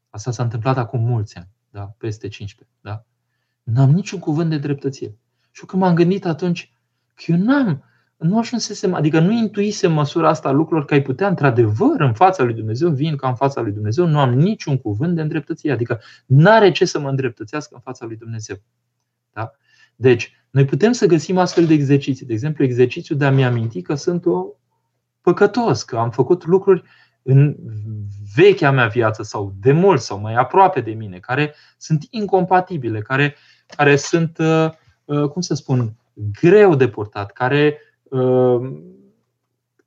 [0.10, 1.94] Asta s-a întâmplat acum mulți ani da?
[1.98, 2.76] peste 15.
[2.82, 3.06] Da?
[3.64, 5.18] N-am niciun cuvânt de dreptățire.
[5.52, 6.74] Și când m-am gândit atunci
[7.14, 7.84] că eu n-am,
[8.18, 12.44] nu ajunsesem, adică nu intuisem măsura asta a lucrurilor că ai putea într-adevăr în fața
[12.44, 15.74] lui Dumnezeu, vin ca în fața lui Dumnezeu, nu am niciun cuvânt de îndreptățire.
[15.74, 18.62] Adică n-are ce să mă îndreptățească în fața lui Dumnezeu.
[19.34, 19.52] Da?
[19.96, 22.26] Deci, noi putem să găsim astfel de exerciții.
[22.26, 24.46] De exemplu, exercițiul de a-mi aminti că sunt o
[25.22, 26.84] păcătos, că am făcut lucruri
[27.30, 27.56] în
[28.36, 33.36] vechea mea viață sau de mult sau mai aproape de mine, care sunt incompatibile, care,
[33.76, 34.70] care sunt, uh,
[35.06, 35.94] uh, cum să spun,
[36.42, 38.72] greu de purtat, care, uh,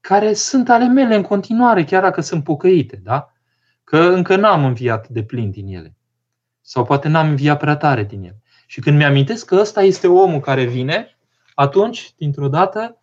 [0.01, 3.33] care sunt ale mele în continuare, chiar dacă sunt pocăite, da?
[3.85, 5.97] Că încă n-am înviat de plin din ele.
[6.61, 8.43] Sau poate n-am înviat prea tare din ele.
[8.67, 11.19] Și când mi-amintesc că ăsta este omul care vine,
[11.55, 12.97] atunci, dintr-o dată,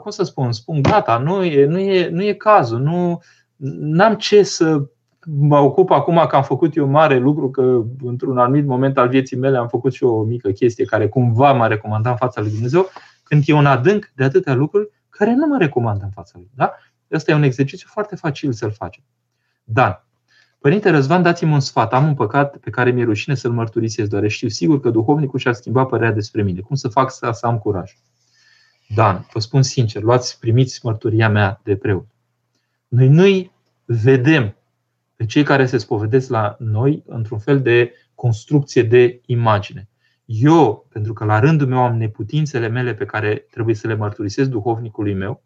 [0.00, 3.20] cum să spun, spun gata, nu e, nu e, nu e cazul, nu,
[3.56, 4.86] n-am ce să
[5.26, 9.36] mă ocup acum că am făcut eu mare lucru, că într-un anumit moment al vieții
[9.36, 12.88] mele am făcut și o mică chestie care cumva m-a recomandat în fața lui Dumnezeu,
[13.22, 16.50] când e un adânc de atâtea lucruri care nu mă recomandă în fața lui.
[16.54, 16.72] Da?
[17.10, 19.02] Asta e un exercițiu foarte facil să-l facem.
[19.64, 20.06] Dar,
[20.58, 21.92] Părinte Răzvan, dați-mi un sfat.
[21.92, 25.54] Am un păcat pe care mi-e rușine să-l mărturisesc, doar știu sigur că duhovnicul și-ar
[25.54, 26.60] schimba părerea despre mine.
[26.60, 27.92] Cum să fac să, să am curaj?
[28.94, 32.06] Dan, vă spun sincer, luați, primiți mărturia mea de preot.
[32.96, 33.52] Noi nu-i
[33.84, 34.56] vedem
[35.16, 39.88] pe cei care se spovedesc la noi într-un fel de construcție de imagine.
[40.24, 44.48] Eu, pentru că la rândul meu am neputințele mele pe care trebuie să le mărturisesc
[44.48, 45.42] duhovnicului meu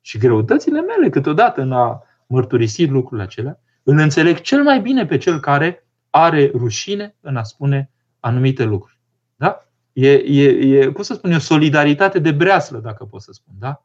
[0.00, 5.16] și greutățile mele câteodată în a mărturisi lucrurile acelea, îl înțeleg cel mai bine pe
[5.16, 7.90] cel care are rușine în a spune
[8.20, 9.00] anumite lucruri.
[9.36, 9.68] Da?
[9.92, 13.54] E, e, e, cum să spun eu, solidaritate de breaslă, dacă pot să spun.
[13.58, 13.82] Da?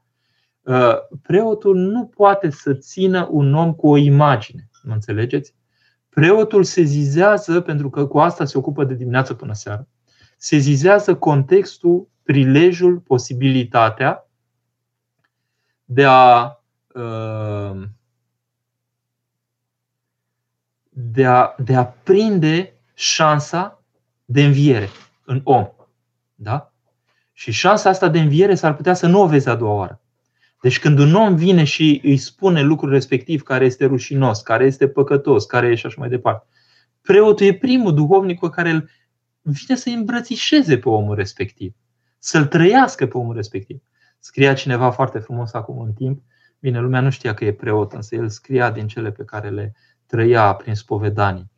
[0.63, 4.69] Uh, preotul nu poate să țină un om cu o imagine.
[4.83, 5.55] Mă înțelegeți?
[6.09, 9.87] Preotul se zizează, pentru că cu asta se ocupă de dimineață până seara,
[10.37, 14.29] se zizează contextul, prilejul, posibilitatea
[15.85, 16.57] de a,
[16.93, 17.83] uh,
[20.89, 23.83] de a, de a prinde șansa
[24.25, 24.89] de înviere
[25.25, 25.67] în om.
[26.35, 26.73] Da?
[27.33, 30.02] Și șansa asta de înviere s-ar putea să nu o vezi a doua oară.
[30.63, 34.87] Deci când un om vine și îi spune lucrul respectiv care este rușinos, care este
[34.87, 36.47] păcătos, care e și așa mai departe,
[37.01, 38.89] preotul e primul duhovnic cu care îl
[39.41, 41.73] vine să îmbrățișeze pe omul respectiv,
[42.19, 43.81] să-l trăiască pe omul respectiv.
[44.19, 46.21] Scria cineva foarte frumos acum în timp,
[46.59, 49.75] bine, lumea nu știa că e preot, însă el scria din cele pe care le
[50.05, 51.51] trăia prin spovedanii.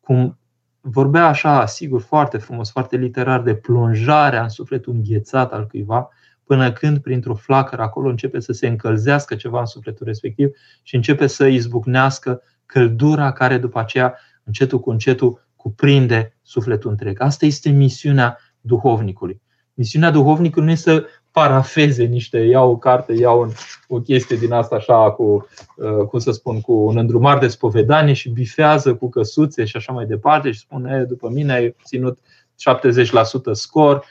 [0.00, 0.38] Cum
[0.80, 6.08] vorbea așa, sigur, foarte frumos, foarte literar, de plonjarea în sufletul înghețat al cuiva,
[6.46, 10.50] până când, printr-o flacără, acolo începe să se încălzească ceva în sufletul respectiv
[10.82, 17.20] și începe să izbucnească căldura care după aceea, încetul cu încetul, cuprinde sufletul întreg.
[17.20, 19.40] Asta este misiunea duhovnicului.
[19.74, 23.50] Misiunea duhovnicului nu este să parafeze niște, iau o carte, iau un,
[23.88, 28.12] o chestie din asta așa cu, uh, cum să spun, cu un îndrumar de spovedanie
[28.12, 33.52] și bifează cu căsuțe și așa mai departe și spune, după mine ai ținut 70%
[33.52, 34.02] scor, uh,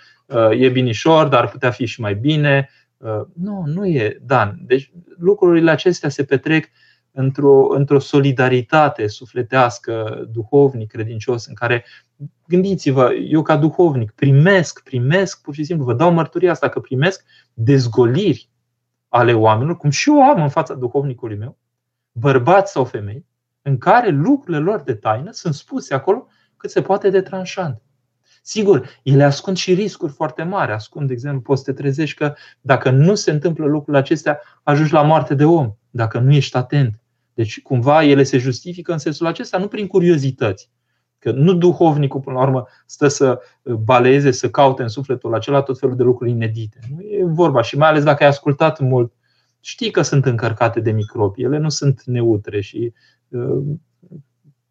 [0.52, 2.70] e binișor, dar ar putea fi și mai bine.
[2.98, 4.60] Uh, nu, nu e, Dan.
[4.62, 6.70] Deci lucrurile acestea se petrec
[7.12, 11.84] într-o, într-o solidaritate sufletească, duhovnic, credincios, în care
[12.48, 17.26] Gândiți-vă, eu ca duhovnic primesc, primesc, pur și simplu, vă dau mărturia asta că primesc
[17.54, 18.50] dezgoliri
[19.08, 21.58] ale oamenilor, cum și eu am în fața duhovnicului meu,
[22.12, 23.26] bărbați sau femei,
[23.62, 27.82] în care lucrurile lor de taină sunt spuse acolo cât se poate de tranșant.
[28.48, 30.72] Sigur, ele ascund și riscuri foarte mari.
[30.72, 34.94] Ascund, de exemplu, poți să te trezești că dacă nu se întâmplă lucrurile acestea, ajungi
[34.94, 37.00] la moarte de om, dacă nu ești atent.
[37.34, 40.70] Deci, cumva, ele se justifică în sensul acesta nu prin curiozități,
[41.20, 45.80] Că nu duhovnicul, până la urmă, stă să baleze, să caute în sufletul acela tot
[45.80, 46.80] felul de lucruri inedite.
[46.96, 47.62] Nu e vorba.
[47.62, 49.14] Și mai ales dacă ai ascultat mult,
[49.60, 51.44] știi că sunt încărcate de microbi.
[51.44, 52.94] Ele nu sunt neutre și
[53.28, 53.64] uh,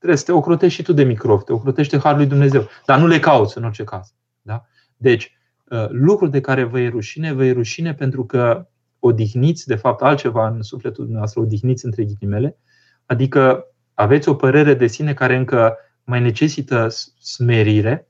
[0.05, 2.69] trebuie să te ocrotești și tu de microbi, te ocrotește Harul lui Dumnezeu.
[2.87, 4.15] Dar nu le cauți în orice caz.
[4.43, 4.65] Da?
[4.97, 5.39] Deci,
[5.69, 10.03] uh, lucruri de care vă e rușine, vă e rușine pentru că odihniți, de fapt,
[10.03, 12.59] altceva în sufletul dumneavoastră, odihniți între ghilimele,
[13.07, 16.89] adică aveți o părere de sine care încă mai necesită
[17.21, 18.09] smerire,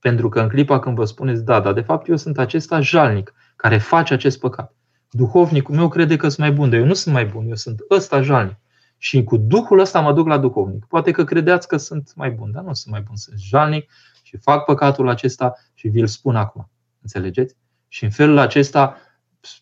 [0.00, 3.34] pentru că în clipa când vă spuneți, da, dar de fapt eu sunt acesta jalnic
[3.56, 4.74] care face acest păcat.
[5.10, 7.80] Duhovnicul meu crede că sunt mai bun, dar eu nu sunt mai bun, eu sunt
[7.90, 8.56] ăsta jalnic.
[9.04, 10.84] Și cu Duhul ăsta mă duc la duhovnic.
[10.84, 13.90] Poate că credeați că sunt mai bun, dar nu sunt mai bun, sunt jalnic
[14.22, 16.70] și fac păcatul acesta și vi-l spun acum.
[17.02, 17.56] Înțelegeți?
[17.88, 18.96] Și în felul acesta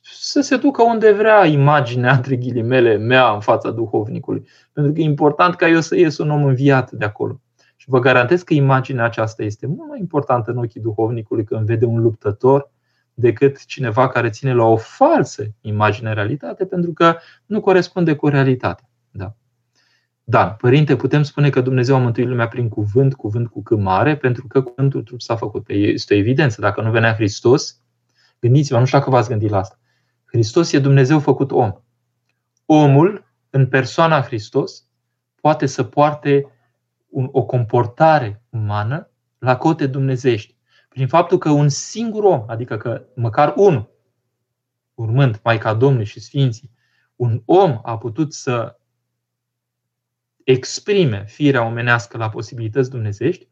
[0.03, 4.49] să se ducă unde vrea imaginea, între ghilimele, mea în fața duhovnicului.
[4.73, 7.41] Pentru că e important ca eu să ies un om înviat de acolo.
[7.77, 11.85] Și vă garantez că imaginea aceasta este mult mai importantă în ochii duhovnicului când vede
[11.85, 12.71] un luptător
[13.15, 17.17] decât cineva care ține la o falsă imagine realitate, pentru că
[17.47, 18.87] nu corespunde cu realitatea.
[20.25, 20.45] Da.
[20.45, 24.17] Da, părinte, putem spune că Dumnezeu a mântuit lumea prin cuvânt, cuvânt cu cât mare,
[24.17, 25.65] pentru că cuvântul trup s-a făcut.
[25.69, 26.61] Este o evidență.
[26.61, 27.83] Dacă nu venea Hristos,
[28.43, 29.79] Gândiți-vă, nu știu dacă v-ați gândit la asta.
[30.25, 31.73] Hristos e Dumnezeu făcut om.
[32.67, 34.87] Omul, în persoana Hristos,
[35.41, 36.47] poate să poarte
[37.09, 40.57] un, o comportare umană la cote dumnezești.
[40.89, 43.91] Prin faptul că un singur om, adică că măcar unul,
[44.95, 46.71] urmând Maica Domnului și Sfinții,
[47.17, 48.79] un om a putut să
[50.45, 53.49] exprime firea omenească la posibilități dumnezești,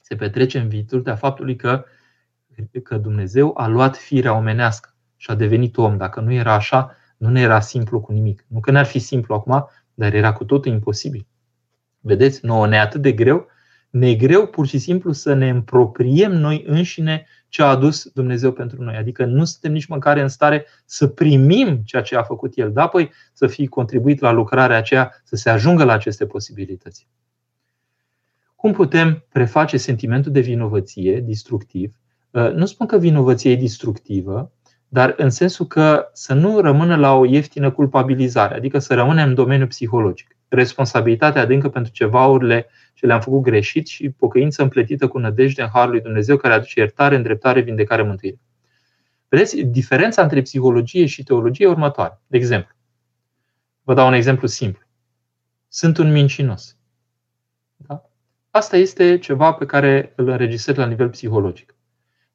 [0.00, 1.84] se petrece în virtutea faptului că
[2.82, 5.96] că Dumnezeu a luat firea omenească și a devenit om.
[5.96, 8.44] Dacă nu era așa, nu ne era simplu cu nimic.
[8.48, 11.26] Nu că n-ar fi simplu acum, dar era cu totul imposibil.
[12.00, 13.46] Vedeți, nouă ne atât de greu,
[13.90, 18.52] ne e greu pur și simplu să ne împropriem noi înșine ce a adus Dumnezeu
[18.52, 18.96] pentru noi.
[18.96, 22.84] Adică nu suntem nici măcar în stare să primim ceea ce a făcut El, dar
[22.84, 27.08] apoi să fi contribuit la lucrarea aceea, să se ajungă la aceste posibilități.
[28.56, 31.98] Cum putem preface sentimentul de vinovăție destructiv
[32.30, 34.52] Uh, nu spun că vinovăția e destructivă,
[34.88, 39.34] dar în sensul că să nu rămână la o ieftină culpabilizare, adică să rămânem în
[39.34, 40.36] domeniul psihologic.
[40.48, 45.90] Responsabilitatea adâncă pentru cevaurile ce le-am făcut greșit și pocăință împletită cu nădejde în Harul
[45.90, 48.40] lui Dumnezeu care aduce iertare, îndreptare, vindecare, mântuire.
[49.28, 52.20] Vedeți, diferența între psihologie și teologie e următoare.
[52.26, 52.74] De exemplu,
[53.82, 54.86] vă dau un exemplu simplu.
[55.68, 56.76] Sunt un mincinos.
[57.76, 58.10] Da?
[58.50, 61.74] Asta este ceva pe care îl înregistrez la nivel psihologic.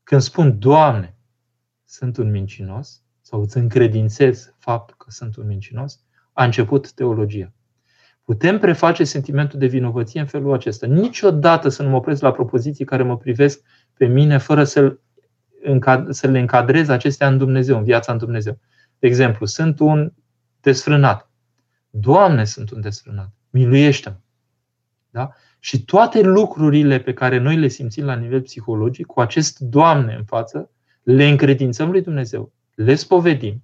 [0.03, 1.15] Când spun, Doamne,
[1.85, 6.03] sunt un mincinos, sau îți încredințez faptul că sunt un mincinos,
[6.33, 7.53] a început teologia.
[8.23, 10.87] Putem preface sentimentul de vinovăție în felul acesta.
[10.87, 13.61] Niciodată să nu mă opresc la propoziții care mă privesc
[13.97, 14.97] pe mine fără să,
[16.09, 18.59] să le încadrez acestea în Dumnezeu, în viața în Dumnezeu.
[18.99, 20.13] De exemplu, sunt un
[20.61, 21.31] desfrânat.
[21.89, 23.33] Doamne, sunt un desfrânat.
[23.49, 24.15] Miluiește-mă.
[25.09, 25.31] Da?
[25.59, 30.23] Și toate lucrurile pe care noi le simțim la nivel psihologic, cu acest Doamne în
[30.23, 30.71] față,
[31.03, 33.63] le încredințăm lui Dumnezeu, le spovedim.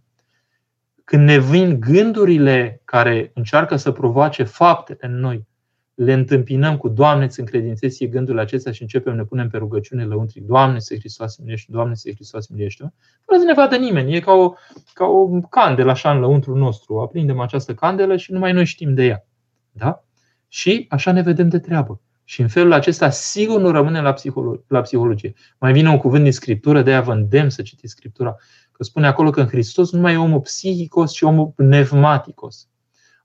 [1.09, 5.47] Când ne vin gândurile care încearcă să provoace fapte în noi,
[5.93, 10.05] le întâmpinăm cu Doamne, îți încredințez ție gândurile acestea și începem, ne punem pe rugăciune
[10.05, 12.93] lăuntric, Doamne, se Hristos miluiește, Doamne, se Hristos miluiește,
[13.25, 14.15] fără să ne vadă nimeni.
[14.15, 14.53] E ca o,
[14.93, 16.99] ca o candelă așa în lăuntru nostru.
[16.99, 19.25] Aprindem această candelă și numai noi știm de ea.
[19.71, 20.03] Da?
[20.47, 22.01] Și așa ne vedem de treabă.
[22.23, 25.33] Și în felul acesta sigur nu rămânem la, psiholo- la psihologie.
[25.59, 28.35] Mai vine un cuvânt din Scriptură, de aia vă îndemn să citiți Scriptura,
[28.79, 32.69] că spune acolo că în Hristos nu mai e omul psihicos, ci omul pneumaticos.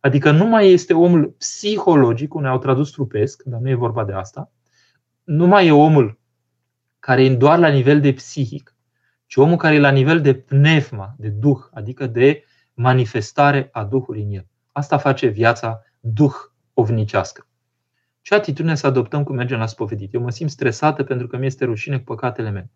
[0.00, 4.12] Adică nu mai este omul psihologic, unde au tradus trupesc, dar nu e vorba de
[4.12, 4.52] asta.
[5.24, 6.18] Nu mai e omul
[6.98, 8.76] care e doar la nivel de psihic,
[9.26, 14.22] ci omul care e la nivel de pneuma, de duh, adică de manifestare a Duhului
[14.22, 14.46] în el.
[14.72, 16.34] Asta face viața duh
[16.72, 17.48] ovnicească.
[18.20, 20.14] Ce atitudine să adoptăm când mergem la spovedit?
[20.14, 22.70] Eu mă simt stresată pentru că mi este rușine cu păcatele mele.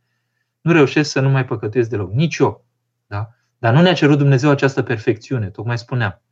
[0.61, 2.12] Nu reușesc să nu mai păcătuiesc deloc.
[2.12, 2.66] Nici eu.
[3.09, 3.28] Da?
[3.59, 6.22] Dar nu ne-a cerut Dumnezeu această perfecțiune, tocmai spuneam.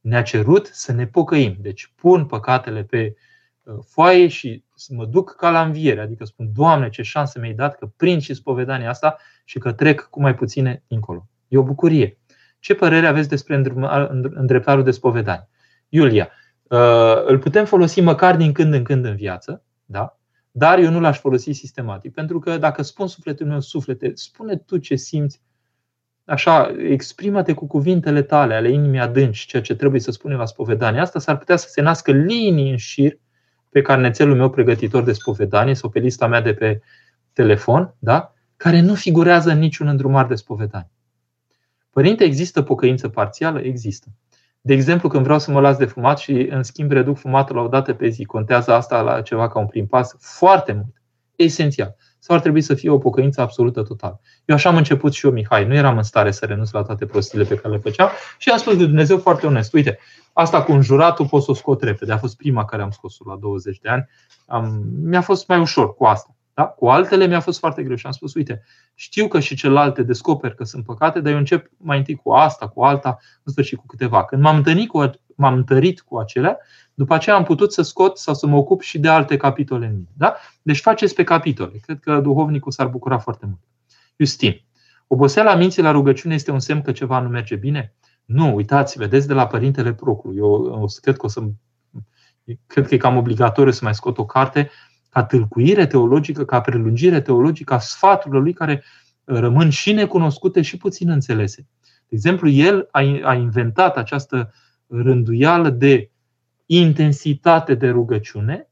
[0.00, 1.56] Ne-a cerut să ne pocăim.
[1.60, 3.14] Deci pun păcatele pe
[3.62, 6.00] uh, foaie și să mă duc ca la înviere.
[6.00, 10.00] Adică spun, Doamne, ce șansă mi-ai dat că prind și spovedania asta și că trec
[10.00, 11.28] cu mai puține încolo.
[11.48, 12.18] E o bucurie.
[12.58, 13.62] Ce părere aveți despre
[14.34, 15.48] îndreptarul de spovedanie?
[15.88, 16.30] Iulia,
[16.74, 20.18] Uh, îl putem folosi măcar din când în când în viață, da?
[20.50, 22.12] dar eu nu l-aș folosi sistematic.
[22.12, 25.40] Pentru că dacă spun sufletul meu, suflete, spune tu ce simți,
[26.24, 31.00] așa, exprimă-te cu cuvintele tale, ale inimii adânci, ceea ce trebuie să spunem la spovedanie.
[31.00, 33.18] Asta s-ar putea să se nască linii în șir
[33.68, 36.80] pe carnețelul meu pregătitor de spovedanie sau pe lista mea de pe
[37.32, 38.34] telefon, da?
[38.56, 40.90] care nu figurează în niciun îndrumar de spovedanie.
[41.90, 43.60] Părinte, există pocăință parțială?
[43.60, 44.06] Există.
[44.60, 47.62] De exemplu, când vreau să mă las de fumat și în schimb reduc fumatul la
[47.62, 50.16] o dată pe zi, contează asta la ceva ca un prim pas?
[50.18, 51.02] Foarte mult.
[51.36, 51.96] Esențial.
[52.24, 54.20] Sau ar trebui să fie o pocăință absolută totală.
[54.44, 55.66] Eu așa am început și eu, Mihai.
[55.66, 58.08] Nu eram în stare să renunț la toate prostiile pe care le făceam
[58.38, 59.72] și am spus de Dumnezeu foarte onest.
[59.72, 59.98] Uite,
[60.32, 62.12] asta cu înjuratul pot să o scot repede.
[62.12, 64.08] A fost prima care am scos-o la 20 de ani.
[64.46, 66.33] Am, mi-a fost mai ușor cu asta.
[66.54, 66.64] Da?
[66.64, 68.62] Cu altele mi-a fost foarte greu și am spus, uite,
[68.94, 72.68] știu că și celelalte descoper că sunt păcate, dar eu încep mai întâi cu asta,
[72.68, 74.24] cu alta, în sfârșit cu câteva.
[74.24, 76.58] Când m-am întâlnit cu, m-am întărit cu acelea,
[76.94, 79.92] după aceea am putut să scot sau să mă ocup și de alte capitole în
[79.92, 80.12] mine.
[80.16, 80.36] Da?
[80.62, 81.78] Deci faceți pe capitole.
[81.82, 83.60] Cred că duhovnicul s-ar bucura foarte mult.
[84.18, 84.62] Justin.
[85.06, 87.94] Oboseala minții la rugăciune este un semn că ceva nu merge bine?
[88.24, 90.34] Nu, uitați, vedeți de la Părintele Proclu.
[90.34, 91.40] Eu, eu cred că o să
[92.66, 94.70] cred că e cam obligatoriu să mai scot o carte
[95.14, 98.82] ca tâlcuire teologică, ca prelungire teologică a sfaturilor lui care
[99.24, 101.66] uh, rămân și necunoscute și puțin înțelese.
[101.82, 102.88] De exemplu, el
[103.22, 104.52] a inventat această
[104.86, 106.10] rânduială de
[106.66, 108.68] intensitate de rugăciune,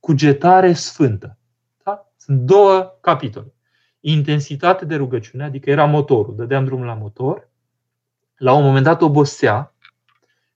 [0.00, 1.38] cugetare sfântă.
[1.84, 2.12] Da?
[2.16, 3.54] Sunt două capitole.
[4.00, 7.50] Intensitate de rugăciune, adică era motorul, dădeam drumul la motor,
[8.36, 9.74] la un moment dat obosea,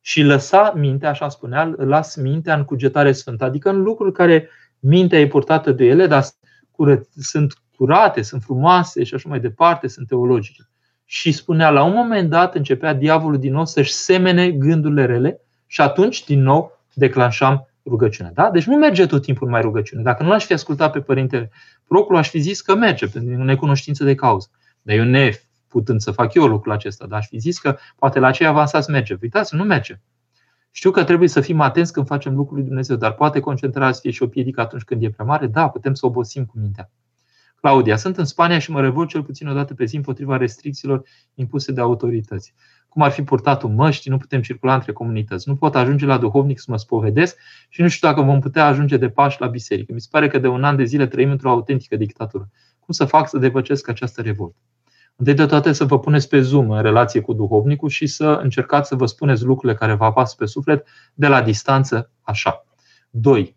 [0.04, 4.48] și lăsa mintea, așa spunea, las mintea în cugetare sfântă, adică în lucruri care
[4.78, 6.24] mintea e purtată de ele, dar
[7.20, 10.68] sunt curate, sunt frumoase și așa mai departe, sunt teologice.
[11.04, 15.80] Și spunea, la un moment dat începea diavolul din nou să-și semene gândurile rele și
[15.80, 18.32] atunci din nou declanșam rugăciunea.
[18.34, 18.50] Da?
[18.50, 20.02] Deci nu merge tot timpul mai rugăciune.
[20.02, 21.50] Dacă nu l-aș fi ascultat pe Părintele
[21.88, 24.50] Proclu, aș fi zis că merge, pentru necunoștință de cauză.
[24.82, 25.30] Dar eu ne
[25.72, 28.90] putând să fac eu lucrul acesta, dar aș fi zis că poate la cei avansați
[28.90, 29.16] merge.
[29.22, 30.00] Uitați, nu merge.
[30.70, 34.00] Știu că trebuie să fim atenți când facem lucrul lui Dumnezeu, dar poate concentrarea să
[34.00, 35.46] fie și o piedică atunci când e prea mare?
[35.46, 36.90] Da, putem să obosim cu mintea.
[37.60, 41.02] Claudia, sunt în Spania și mă revolt cel puțin o dată pe zi împotriva restricțiilor
[41.34, 42.54] impuse de autorități.
[42.88, 45.48] Cum ar fi purtatul măști, nu putem circula între comunități.
[45.48, 47.36] Nu pot ajunge la duhovnic să mă spovedesc
[47.68, 49.92] și nu știu dacă vom putea ajunge de pași la biserică.
[49.92, 52.50] Mi se pare că de un an de zile trăim într-o autentică dictatură.
[52.80, 54.56] Cum să fac să depăcesc această revoltă?
[55.16, 58.88] Întâi de toate să vă puneți pe Zoom în relație cu duhovnicul și să încercați
[58.88, 62.66] să vă spuneți lucrurile care vă apasă pe suflet de la distanță așa.
[63.10, 63.56] 2.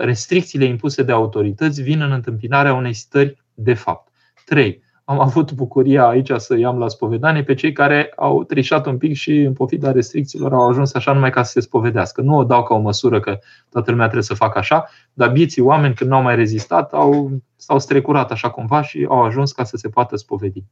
[0.00, 4.12] Restricțiile impuse de autorități vin în întâmpinarea unei stări de fapt.
[4.44, 8.98] 3 am avut bucuria aici să i-am la spovedanie pe cei care au trișat un
[8.98, 12.20] pic și în pofida restricțiilor au ajuns așa numai ca să se spovedească.
[12.20, 13.38] Nu o dau ca o măsură că
[13.70, 17.78] toată lumea trebuie să facă așa, dar bieții oameni când n-au mai rezistat au, s-au
[17.78, 20.64] strecurat așa cumva și au ajuns ca să se poată spovedi.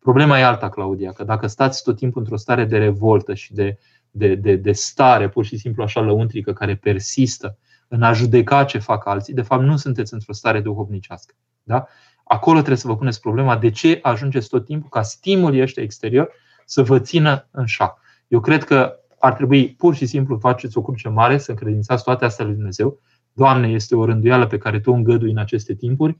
[0.00, 3.78] Problema e alta, Claudia, că dacă stați tot timpul într-o stare de revoltă și de,
[4.10, 8.78] de, de, de stare pur și simplu așa lăuntrică care persistă în a judeca ce
[8.78, 11.34] fac alții, de fapt nu sunteți într-o stare duhovnicească.
[11.62, 11.86] Da?
[12.24, 16.30] Acolo trebuie să vă puneți problema de ce ajungeți tot timpul ca stimulii ăștia exterior
[16.64, 18.00] să vă țină în șac.
[18.28, 22.24] Eu cred că ar trebui pur și simplu faceți o cruce mare, să încredințați toate
[22.24, 23.00] astea lui Dumnezeu.
[23.32, 26.18] Doamne, este o rânduială pe care Tu o îngădui în aceste timpuri.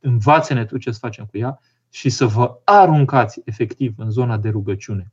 [0.00, 1.60] Învață-ne Tu ce să facem cu ea
[1.94, 5.12] și să vă aruncați efectiv în zona de rugăciune,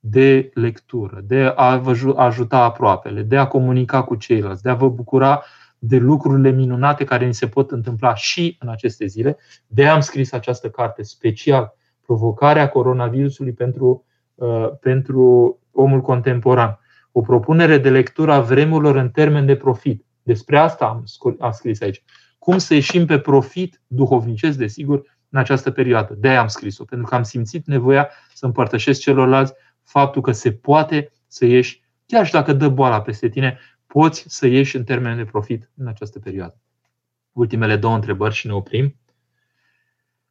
[0.00, 4.88] de lectură, de a vă ajuta aproapele, de a comunica cu ceilalți, de a vă
[4.88, 5.42] bucura
[5.78, 9.36] de lucrurile minunate care ni se pot întâmpla și în aceste zile.
[9.66, 11.74] De am scris această carte special,
[12.06, 14.04] Provocarea coronavirusului pentru,
[14.34, 16.78] uh, pentru omul contemporan.
[17.12, 20.04] O propunere de lectură a vremurilor în termen de profit.
[20.22, 21.04] Despre asta am,
[21.38, 22.02] am scris aici.
[22.38, 26.14] Cum să ieșim pe profit duhovnicesc, desigur, în această perioadă.
[26.14, 29.52] De aia am scris-o, pentru că am simțit nevoia să împărtășesc celorlalți
[29.82, 34.46] faptul că se poate să ieși, chiar și dacă dă boala peste tine, poți să
[34.46, 36.60] ieși în termen de profit în această perioadă.
[37.32, 38.96] Ultimele două întrebări și ne oprim.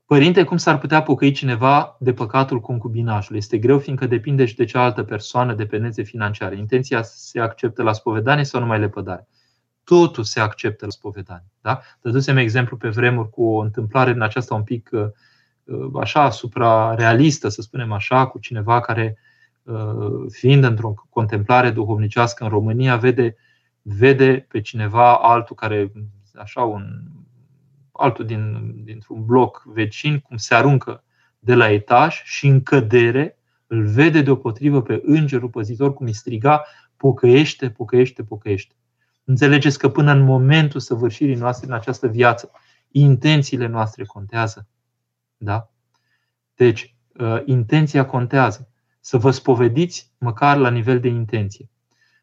[0.06, 3.38] Părinte, cum s-ar putea pocăi cineva de păcatul concubinajului?
[3.38, 6.58] Este greu fiindcă depinde și de cealaltă persoană, dependențe financiare.
[6.58, 9.28] Intenția se acceptă la spovedanie sau numai lepădare?
[9.86, 11.51] Totul se acceptă la spovedanie.
[11.61, 11.81] Da?
[12.01, 15.07] Dădusem exemplu pe vremuri cu o întâmplare în aceasta un pic uh,
[16.01, 19.17] așa suprarealistă, să spunem așa, cu cineva care,
[19.63, 23.36] uh, fiind într-o contemplare duhovnicească în România, vede
[23.88, 25.91] vede pe cineva altul care,
[26.36, 27.01] așa, un,
[27.91, 31.03] altul din, dintr-un bloc vecin, cum se aruncă
[31.39, 36.65] de la etaj și în cădere îl vede deopotrivă pe îngerul păzitor cum îi striga
[36.97, 38.75] pocăiește, pocăiește, pocăiește.
[39.26, 42.51] Înțelegeți că până în momentul săvârșirii noastre în această viață,
[42.91, 44.67] intențiile noastre contează.
[45.38, 45.71] Da?
[46.55, 48.69] Deci, uh, intenția contează.
[48.99, 51.69] Să vă spovediți măcar la nivel de intenție.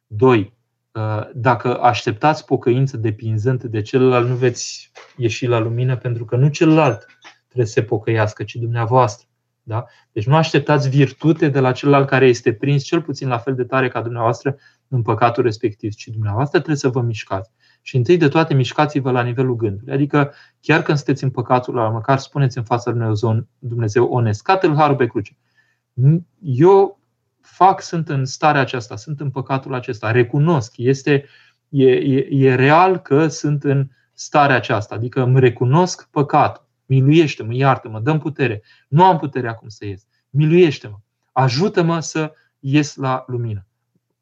[0.07, 0.55] Doi,
[0.93, 6.49] Uh, dacă așteptați pocăință depinzând de celălalt, nu veți ieși la lumină pentru că nu
[6.49, 7.07] celălalt
[7.45, 9.27] trebuie să se pocăiască, ci dumneavoastră.
[9.63, 9.85] Da?
[10.13, 13.65] Deci nu așteptați virtute de la celălalt care este prins cel puțin la fel de
[13.65, 14.57] tare ca dumneavoastră
[14.93, 17.51] în păcatul respectiv, ci dumneavoastră trebuie să vă mișcați.
[17.83, 19.93] Și întâi de toate mișcați-vă la nivelul gândului.
[19.93, 24.75] Adică chiar când sunteți în păcatul ăla, măcar spuneți în fața lui Dumnezeu onest, cată-l
[24.75, 25.37] harul pe cruce.
[26.41, 27.01] Eu
[27.41, 31.25] fac, sunt în starea aceasta, sunt în păcatul acesta, recunosc, este,
[31.69, 38.01] e, e, e real că sunt în starea aceasta, adică îmi recunosc păcatul, miluiește-mă, iartă-mă,
[38.01, 40.99] dăm putere, nu am putere acum să ies, miluiește-mă,
[41.33, 43.67] ajută-mă să ies la lumină.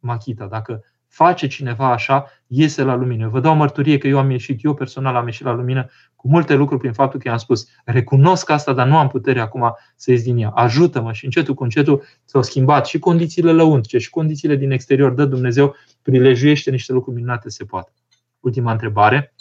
[0.01, 3.23] Machita, dacă face cineva așa, iese la lumină.
[3.23, 6.29] Eu vă dau mărturie că eu am ieșit, eu personal am ieșit la lumină cu
[6.29, 10.11] multe lucruri prin faptul că i-am spus, recunosc asta, dar nu am putere acum să
[10.11, 10.49] ies din ea.
[10.49, 15.13] Ajută-mă și încetul cu încetul s-au schimbat și condițiile lăuntrice și condițiile din exterior.
[15.13, 17.93] Dă Dumnezeu, prilejuiește niște lucruri minunate, se poate.
[18.41, 19.35] Ultima întrebare,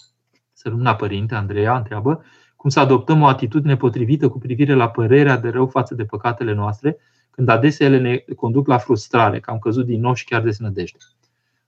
[0.54, 2.24] să rămână părinte, Andreea întreabă,
[2.56, 6.54] cum să adoptăm o atitudine potrivită cu privire la părerea de rău față de păcatele
[6.54, 6.98] noastre,
[7.40, 10.98] când adesea ele ne conduc la frustrare, că am căzut din nou și chiar desnădejde.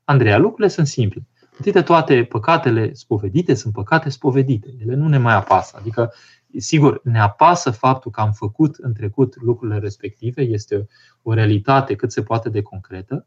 [0.04, 1.28] Andreea, lucrurile sunt simple.
[1.58, 4.76] Întâi de toate, păcatele spovedite sunt păcate spovedite.
[4.82, 5.76] Ele nu ne mai apasă.
[5.80, 6.14] Adică,
[6.58, 10.88] sigur, ne apasă faptul că am făcut în trecut lucrurile respective, este
[11.22, 13.26] o realitate cât se poate de concretă.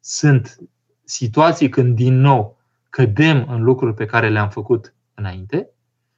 [0.00, 0.58] Sunt
[1.04, 2.58] situații când, din nou,
[2.90, 5.68] cădem în lucruri pe care le-am făcut înainte,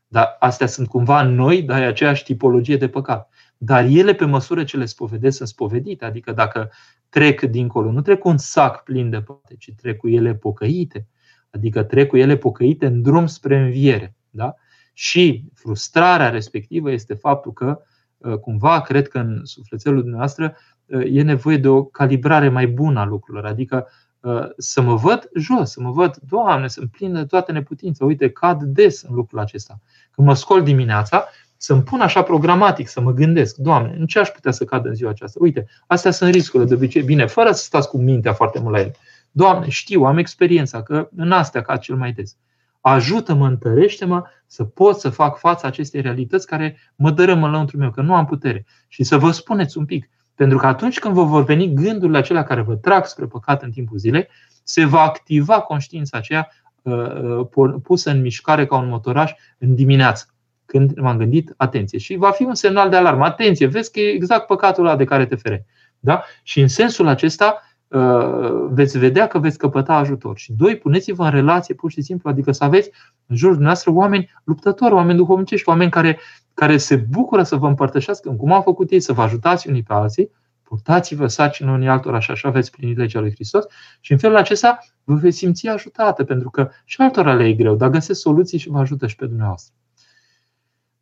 [0.08, 3.30] dar astea sunt cumva noi, dar e aceeași tipologie de păcat.
[3.58, 6.04] Dar ele, pe măsură ce le spovedesc, sunt spovedite.
[6.04, 6.70] Adică dacă
[7.08, 11.06] trec dincolo, nu trec cu un sac plin de păcate, ci trec cu ele pocăite.
[11.50, 14.14] Adică trec cu ele pocăite în drum spre înviere.
[14.30, 14.54] Da?
[14.92, 17.80] Și frustrarea respectivă este faptul că,
[18.16, 23.00] uh, cumva, cred că în sufletelul dumneavoastră uh, e nevoie de o calibrare mai bună
[23.00, 23.46] a lucrurilor.
[23.46, 23.86] Adică
[24.20, 28.04] uh, să mă văd jos, să mă văd, Doamne, sunt plin de toate neputințe.
[28.04, 29.80] Uite, cad des în lucrul acesta.
[30.10, 31.24] Când mă scol dimineața,
[31.56, 34.94] să-mi pun așa programatic, să mă gândesc, Doamne, în ce aș putea să cad în
[34.94, 35.38] ziua aceasta?
[35.42, 37.02] Uite, astea sunt riscurile de obicei.
[37.02, 38.94] Bine, fără să stați cu mintea foarte mult la ele.
[39.30, 42.36] Doamne, știu, am experiența că în astea cad cel mai des.
[42.80, 48.00] ajută-mă, întărește-mă să pot să fac față acestei realități care mă dărâmă lăuntru meu, că
[48.00, 48.66] nu am putere.
[48.88, 52.42] Și să vă spuneți un pic, pentru că atunci când vă vor veni gândurile acelea
[52.42, 54.28] care vă trag spre păcat în timpul zilei,
[54.62, 56.48] se va activa conștiința aceea
[56.82, 60.26] uh, uh, pusă în mișcare ca un motoraș în dimineață.
[60.66, 61.98] Când m-am gândit, atenție.
[61.98, 63.24] Și va fi un semnal de alarmă.
[63.24, 65.64] Atenție, vezi că e exact păcatul ăla de care te fereai.
[66.00, 66.22] Da?
[66.42, 70.38] Și în sensul acesta uh, veți vedea că veți căpăta ajutor.
[70.38, 72.90] Și doi, puneți-vă în relație pur și simplu, adică să aveți
[73.26, 76.18] în jurul dumneavoastră oameni luptători, oameni duhovnicești, oameni care,
[76.54, 79.92] care se bucură să vă împărtășească cum au făcut ei, să vă ajutați unii pe
[79.92, 80.30] alții,
[80.62, 83.64] purtați-vă sarcină unii altora și așa veți plini legea lui Hristos
[84.00, 87.76] și în felul acesta vă veți simți ajutată, pentru că și altora le e greu,
[87.76, 89.74] dar găsesc soluții și vă ajută și pe dumneavoastră.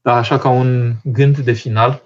[0.04, 2.02] Da, așa ca un gând de final,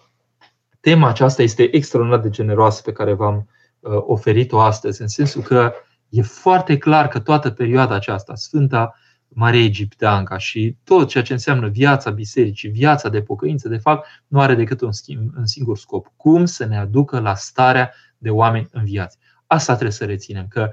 [0.80, 3.48] tema aceasta este extraordinar de generoasă pe care v-am
[3.80, 5.72] uh, oferit-o astăzi, în sensul că
[6.08, 8.94] e foarte clar că toată perioada aceasta, Sfânta
[9.28, 14.40] Mare Egipteanca și tot ceea ce înseamnă viața bisericii, viața de pocăință, de fapt, nu
[14.40, 16.12] are decât un, schimb, un singur scop.
[16.16, 19.18] Cum să ne aducă la starea de oameni în viață.
[19.46, 20.70] Asta trebuie să reținem, că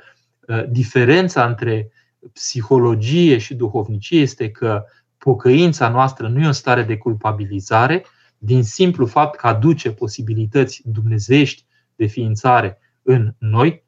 [0.48, 1.92] uh, diferența între
[2.34, 4.86] psihologie și duhovnicie este că
[5.26, 8.06] pocăința noastră nu e o stare de culpabilizare,
[8.38, 11.66] din simplu fapt că aduce posibilități dumnezești
[11.96, 13.84] de ființare în noi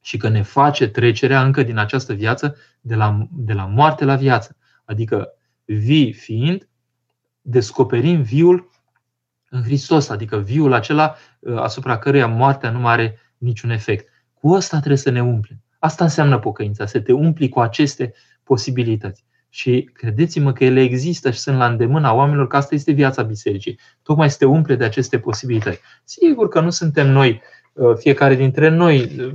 [0.00, 4.16] și că ne face trecerea încă din această viață de la, de la moarte la
[4.16, 4.56] viață.
[4.84, 5.28] Adică
[5.64, 6.68] vii fiind,
[7.40, 8.70] descoperim viul
[9.48, 14.08] în Hristos, adică viul acela uh, asupra căruia moartea nu mai are niciun efect.
[14.34, 15.62] Cu asta trebuie să ne umplem.
[15.78, 18.12] Asta înseamnă pocăința, să te umpli cu aceste
[18.42, 19.28] posibilități.
[19.52, 23.78] Și credeți-mă că ele există și sunt la îndemâna oamenilor, că asta este viața bisericii.
[24.02, 25.80] Tocmai să te umple de aceste posibilități.
[26.04, 27.42] Sigur că nu suntem noi,
[27.72, 29.32] uh, fiecare dintre noi, uh,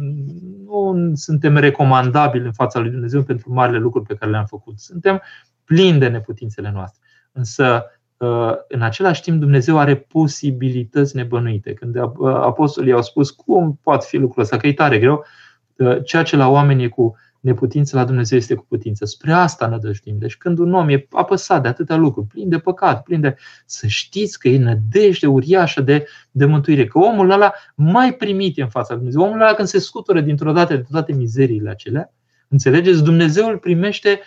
[0.65, 4.79] nu suntem recomandabili în fața lui Dumnezeu pentru marile lucruri pe care le-am făcut.
[4.79, 5.21] Suntem
[5.63, 7.01] plini de neputințele noastre.
[7.31, 7.85] Însă,
[8.17, 11.73] uh, în același timp, Dumnezeu are posibilități nebănuite.
[11.73, 15.25] Când apostolii au spus cum poate fi lucrul ăsta, că e tare greu,
[16.03, 19.05] ceea ce la oameni e cu neputință la Dumnezeu este cu putință.
[19.05, 20.17] Spre asta nădăjduim.
[20.17, 23.35] Deci când un om e apăsat de atâtea lucruri, plin de păcat, plin de...
[23.65, 26.85] Să știți că e nădejde uriașă de, de mântuire.
[26.85, 29.21] Că omul ăla mai primit în fața lui Dumnezeu.
[29.21, 32.13] Omul ăla când se scutură dintr-o dată de toate mizeriile acelea,
[32.47, 34.19] înțelegeți, Dumnezeu îl primește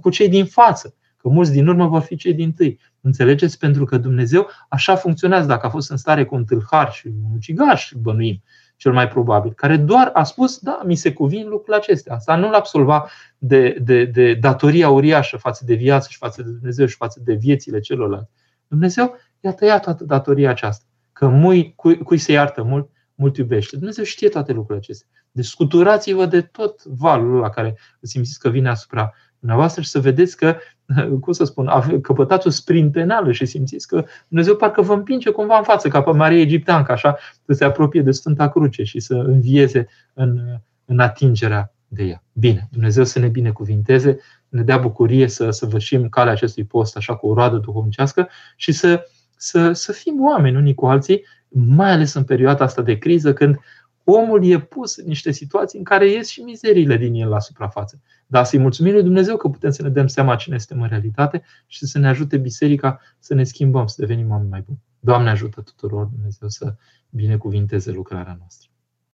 [0.00, 0.94] cu cei din față.
[1.16, 2.78] Că mulți din urmă vor fi cei din tâi.
[3.00, 3.58] Înțelegeți?
[3.58, 5.46] Pentru că Dumnezeu așa funcționează.
[5.46, 8.42] Dacă a fost în stare cu un tâlhar și un ucigaș, bănuim,
[8.82, 12.14] cel mai probabil, care doar a spus, da, mi se cuvin lucrurile acestea.
[12.14, 16.50] Asta nu l-a absolvat de, de, de datoria uriașă față de viață și față de
[16.50, 18.30] Dumnezeu și față de viețile celorlalți.
[18.68, 20.84] Dumnezeu i-a tăiat toată datoria aceasta.
[21.12, 23.76] Că mui, cui, cui se iartă mult, mult iubește.
[23.76, 25.08] Dumnezeu știe toate lucrurile acestea.
[25.30, 29.12] Deci scuturați-vă de tot valul la care simțiți că vine asupra
[29.42, 30.56] dumneavoastră și să vedeți că,
[31.22, 31.70] cum să spun,
[32.02, 36.10] căpătați o sprintenală și simțiți că Dumnezeu parcă vă împinge cumva în față, ca pe
[36.10, 37.16] Maria Egipteancă, așa,
[37.46, 40.40] să se apropie de Sfânta Cruce și să învieze în,
[40.84, 42.22] în atingerea de ea.
[42.32, 44.18] Bine, Dumnezeu să ne binecuvinteze,
[44.48, 49.06] ne dea bucurie să săvârșim calea acestui post așa cu o roadă duhovnicească și să,
[49.36, 53.58] să, să fim oameni unii cu alții, mai ales în perioada asta de criză, când
[54.04, 58.00] omul e pus în niște situații în care ies și mizeriile din el la suprafață.
[58.26, 61.42] Dar să-i mulțumim lui Dumnezeu că putem să ne dăm seama cine suntem în realitate
[61.66, 64.78] și să ne ajute biserica să ne schimbăm, să devenim oameni mai buni.
[65.00, 66.74] Doamne ajută tuturor Dumnezeu să
[67.10, 68.71] binecuvinteze lucrarea noastră.